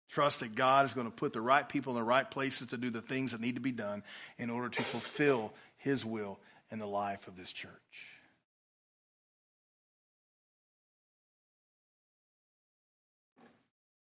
Trust 0.08 0.40
that 0.40 0.54
God 0.54 0.86
is 0.86 0.94
going 0.94 1.08
to 1.08 1.12
put 1.12 1.32
the 1.32 1.40
right 1.40 1.68
people 1.68 1.92
in 1.92 1.98
the 1.98 2.04
right 2.04 2.30
places 2.30 2.68
to 2.68 2.76
do 2.76 2.90
the 2.90 3.02
things 3.02 3.32
that 3.32 3.40
need 3.40 3.56
to 3.56 3.60
be 3.60 3.72
done 3.72 4.04
in 4.38 4.50
order 4.50 4.68
to 4.68 4.82
fulfill 4.82 5.52
His 5.76 6.04
will 6.04 6.40
in 6.70 6.78
the 6.78 6.86
life 6.86 7.28
of 7.28 7.36
this 7.36 7.52
church. 7.52 7.70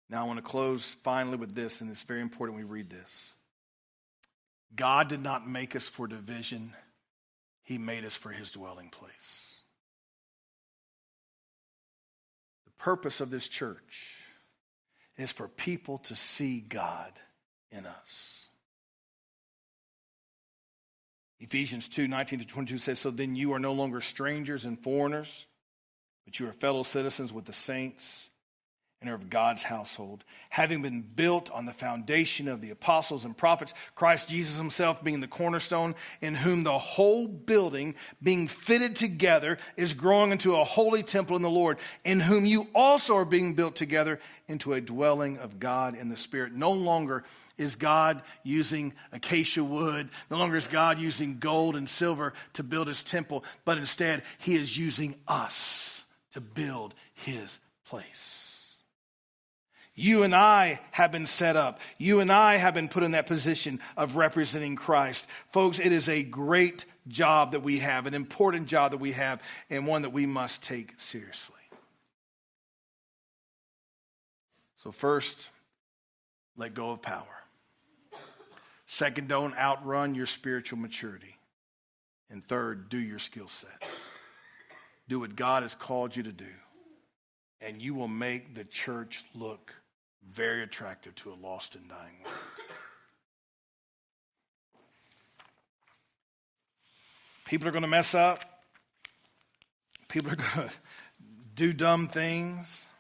Now, 0.09 0.23
I 0.23 0.27
want 0.27 0.39
to 0.39 0.43
close 0.43 0.97
finally 1.03 1.37
with 1.37 1.55
this, 1.55 1.81
and 1.81 1.91
it's 1.91 2.03
very 2.03 2.21
important 2.21 2.59
we 2.59 2.65
read 2.65 2.91
this. 2.91 3.35
God 4.75 5.09
did 5.09 5.23
not 5.23 5.49
make 5.49 5.75
us 5.75 5.89
for 5.89 6.07
division, 6.07 6.75
He 7.65 7.79
made 7.79 8.05
us 8.05 8.15
for 8.15 8.31
His 8.31 8.51
dwelling 8.53 8.89
place. 8.89 9.57
The 12.67 12.73
purpose 12.79 13.21
of 13.21 13.31
this 13.31 13.49
church 13.49 14.13
is 15.17 15.33
for 15.33 15.49
people 15.49 15.99
to 15.99 16.15
see 16.15 16.61
God 16.61 17.13
in 17.73 17.87
us. 17.87 18.46
Ephesians 21.41 21.89
2 21.89 22.09
19 22.09 22.41
to 22.41 22.45
22 22.47 22.79
says, 22.79 22.99
So 22.99 23.11
then 23.11 23.37
you 23.37 23.53
are 23.53 23.59
no 23.59 23.73
longer 23.73 24.01
strangers 24.01 24.65
and 24.65 24.83
foreigners, 24.83 25.47
but 26.25 26.41
you 26.41 26.49
are 26.49 26.53
fellow 26.53 26.83
citizens 26.83 27.33
with 27.33 27.45
the 27.45 27.53
saints 27.53 28.31
and 29.07 29.13
are 29.13 29.15
of 29.15 29.31
God's 29.31 29.63
household, 29.63 30.25
having 30.51 30.83
been 30.83 31.01
built 31.01 31.49
on 31.53 31.65
the 31.65 31.73
foundation 31.73 32.49
of 32.49 32.61
the 32.61 32.71
apostles 32.71 33.25
and 33.25 33.37
prophets, 33.37 33.73
Christ 33.95 34.29
Jesus 34.29 34.59
himself 34.59 35.05
being 35.05 35.21
the 35.21 35.29
cornerstone, 35.29 35.95
in 36.21 36.35
whom 36.35 36.65
the 36.65 36.77
whole 36.77 37.29
building, 37.29 37.95
being 38.21 38.49
fitted 38.49 38.97
together, 38.97 39.59
is 39.77 39.95
growing 39.95 40.33
into 40.33 40.57
a 40.57 40.65
holy 40.65 41.05
temple 41.05 41.37
in 41.37 41.43
the 41.43 41.49
Lord, 41.49 41.79
in 42.05 42.19
whom 42.19 42.47
you 42.47 42.67
also 42.75 43.17
are 43.17 43.25
being 43.25 43.55
built 43.55 43.77
together 43.77 44.19
into 44.49 44.73
a 44.73 44.81
dwelling 44.81 45.39
of 45.39 45.61
God 45.61 45.97
in 45.97 46.09
the 46.09 46.17
Spirit. 46.17 46.53
No 46.53 46.73
longer 46.73 47.23
is 47.57 47.77
God 47.77 48.23
using 48.43 48.93
acacia 49.13 49.63
wood, 49.63 50.09
no 50.31 50.37
longer 50.37 50.57
is 50.57 50.67
God 50.67 50.99
using 50.99 51.39
gold 51.39 51.77
and 51.77 51.89
silver 51.89 52.35
to 52.55 52.65
build 52.65 52.89
his 52.89 53.05
temple, 53.05 53.45
but 53.65 53.79
instead, 53.79 54.25
he 54.39 54.57
is 54.57 54.77
using 54.77 55.15
us 55.29 56.05
to 56.33 56.41
build 56.41 56.93
his 57.15 57.61
place. 57.87 58.56
You 59.99 60.25
and 60.25 60.35
I 60.35 60.79
have 60.91 61.11
been 61.11 61.27
set 61.27 61.57
up. 61.57 61.81
You 61.97 62.21
and 62.21 62.31
I 62.31 62.57
have 62.57 62.75
been 62.75 62.89
put 62.89 63.03
in 63.03 63.13
that 63.13 63.25
position 63.25 63.81
of 63.97 64.17
representing 64.17 64.77
Christ. 64.77 65.27
Folks, 65.53 65.79
it 65.79 65.91
is 65.91 66.11
a 66.11 66.23
great 66.23 66.85
job 67.09 67.53
that 67.53 67.63
we 67.63 67.79
have, 67.79 68.05
an 68.05 68.13
important 68.13 68.67
job 68.67 68.91
that 68.91 68.99
we 68.99 69.13
have, 69.13 69.43
and 69.71 69.87
one 69.87 70.03
that 70.03 70.13
we 70.13 70.27
must 70.27 70.63
take 70.63 70.93
seriously. 70.99 71.57
So, 74.75 74.93
first, 74.93 75.49
let 76.59 76.75
go 76.75 76.91
of 76.91 77.01
power. 77.01 77.25
Second, 78.87 79.29
don't 79.29 79.57
outrun 79.57 80.15
your 80.15 80.27
spiritual 80.27 80.79
maturity. 80.79 81.39
And 82.29 82.45
third, 82.45 82.91
do 82.91 82.99
your 82.99 83.19
skill 83.19 83.49
set. 83.49 83.83
Do 85.09 85.21
what 85.21 85.37
God 85.37 85.63
has 85.63 85.75
called 85.75 86.15
you 86.15 86.25
to 86.25 86.33
do, 86.33 86.45
and 87.63 87.81
you 87.81 87.95
will 87.95 88.09
make 88.09 88.55
the 88.55 88.65
church 88.65 89.25
look 89.35 89.73
very 90.33 90.63
attractive 90.63 91.15
to 91.17 91.33
a 91.33 91.35
lost 91.35 91.75
and 91.75 91.89
dying 91.89 92.15
world. 92.25 92.37
People 97.47 97.69
are 97.69 97.71
going 97.71 97.83
to 97.83 97.89
mess 97.89 98.15
up. 98.15 98.45
People 100.09 100.33
are 100.33 100.37
going 100.37 100.49
to 100.69 100.75
do 101.55 101.73
dumb 101.73 102.09
things. 102.09 102.91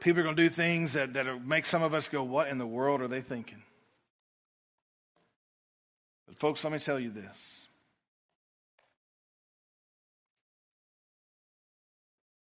People 0.00 0.20
are 0.20 0.24
going 0.24 0.36
to 0.36 0.42
do 0.42 0.48
things 0.48 0.92
that, 0.92 1.14
that 1.14 1.44
make 1.44 1.66
some 1.66 1.82
of 1.82 1.94
us 1.94 2.08
go, 2.08 2.22
What 2.22 2.48
in 2.48 2.58
the 2.58 2.66
world 2.66 3.00
are 3.00 3.08
they 3.08 3.20
thinking? 3.20 3.62
But, 6.26 6.36
folks, 6.36 6.62
let 6.62 6.72
me 6.72 6.78
tell 6.78 7.00
you 7.00 7.10
this. 7.10 7.66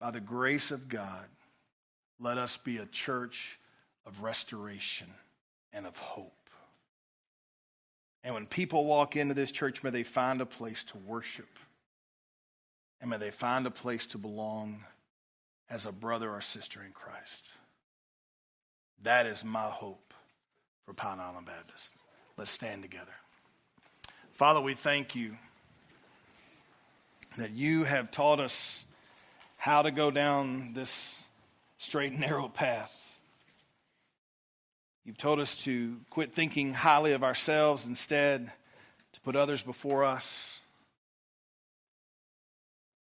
By 0.01 0.11
the 0.11 0.21
grace 0.21 0.71
of 0.71 0.89
God, 0.89 1.27
let 2.21 2.39
us 2.39 2.57
be 2.57 2.79
a 2.79 2.87
church 2.87 3.59
of 4.07 4.23
restoration 4.23 5.09
and 5.73 5.87
of 5.87 5.99
hope. 5.99 6.33
And 8.25 8.35
when 8.35 8.47
people 8.47 8.87
walk 8.87 9.15
into 9.15 9.35
this 9.35 9.51
church, 9.51 9.83
may 9.85 9.91
they 9.91 10.03
find 10.03 10.41
a 10.41 10.47
place 10.47 10.83
to 10.85 10.99
worship. 10.99 11.59
And 13.01 13.11
may 13.11 13.19
they 13.19 13.31
find 13.31 13.67
a 13.67 13.71
place 13.71 14.07
to 14.07 14.19
belong 14.19 14.85
as 15.69 15.87
a 15.87 15.93
brother 15.93 16.31
or 16.31 16.41
sister 16.41 16.83
in 16.83 16.93
Christ. 16.93 17.45
That 19.03 19.27
is 19.27 19.45
my 19.45 19.69
hope 19.69 20.15
for 20.85 20.95
Pine 20.95 21.21
Island 21.21 21.47
Baptist. 21.47 21.95
Let's 22.37 22.51
stand 22.51 22.83
together. 22.83 23.13
Father, 24.33 24.61
we 24.61 24.75
thank 24.75 25.15
you 25.15 25.37
that 27.37 27.51
you 27.53 27.85
have 27.85 28.11
taught 28.11 28.41
us 28.41 28.85
how 29.57 29.83
to 29.83 29.91
go 29.91 30.11
down 30.11 30.73
this 30.75 31.26
straight 31.79 32.13
and 32.13 32.21
narrow 32.21 32.49
path. 32.49 33.03
You've 35.05 35.19
told 35.19 35.39
us 35.39 35.55
to 35.65 35.97
quit 36.11 36.35
thinking 36.35 36.75
highly 36.75 37.13
of 37.13 37.23
ourselves, 37.23 37.87
instead, 37.87 38.51
to 39.13 39.21
put 39.21 39.37
others 39.37 39.63
before 39.63 40.05
us. 40.05 40.59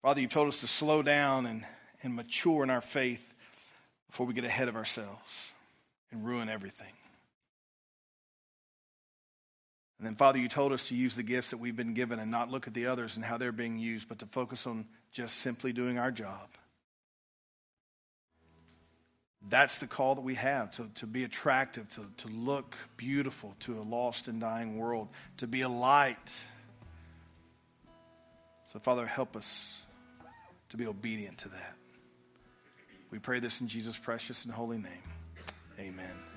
Father, 0.02 0.20
you've 0.20 0.30
told 0.30 0.48
us 0.48 0.60
to 0.60 0.68
slow 0.68 1.02
down 1.02 1.46
and, 1.46 1.64
and 2.02 2.14
mature 2.14 2.62
in 2.62 2.70
our 2.70 2.82
faith 2.82 3.32
before 4.08 4.26
we 4.26 4.34
get 4.34 4.44
ahead 4.44 4.68
of 4.68 4.76
ourselves 4.76 5.52
and 6.12 6.24
ruin 6.24 6.48
everything. 6.48 6.92
And 9.98 10.06
then, 10.06 10.16
Father, 10.16 10.38
you 10.38 10.48
told 10.48 10.72
us 10.72 10.88
to 10.88 10.94
use 10.94 11.16
the 11.16 11.22
gifts 11.22 11.50
that 11.50 11.56
we've 11.56 11.76
been 11.76 11.94
given 11.94 12.18
and 12.18 12.30
not 12.30 12.50
look 12.50 12.66
at 12.66 12.74
the 12.74 12.86
others 12.86 13.16
and 13.16 13.24
how 13.24 13.38
they're 13.38 13.52
being 13.52 13.78
used, 13.78 14.08
but 14.08 14.18
to 14.18 14.26
focus 14.26 14.66
on 14.66 14.86
just 15.12 15.36
simply 15.36 15.72
doing 15.72 15.98
our 15.98 16.10
job. 16.10 16.48
That's 19.48 19.78
the 19.78 19.86
call 19.86 20.16
that 20.16 20.22
we 20.22 20.34
have 20.34 20.72
to, 20.72 20.88
to 20.96 21.06
be 21.06 21.24
attractive, 21.24 21.88
to, 21.90 22.06
to 22.18 22.28
look 22.28 22.76
beautiful 22.96 23.54
to 23.60 23.78
a 23.78 23.82
lost 23.82 24.26
and 24.26 24.40
dying 24.40 24.76
world, 24.76 25.08
to 25.36 25.46
be 25.46 25.60
a 25.60 25.68
light. 25.68 26.34
So, 28.72 28.80
Father, 28.80 29.06
help 29.06 29.36
us 29.36 29.82
to 30.70 30.76
be 30.76 30.86
obedient 30.86 31.38
to 31.38 31.48
that. 31.50 31.74
We 33.10 33.20
pray 33.20 33.38
this 33.38 33.60
in 33.60 33.68
Jesus' 33.68 33.96
precious 33.96 34.44
and 34.44 34.52
holy 34.52 34.78
name. 34.78 35.02
Amen. 35.78 36.35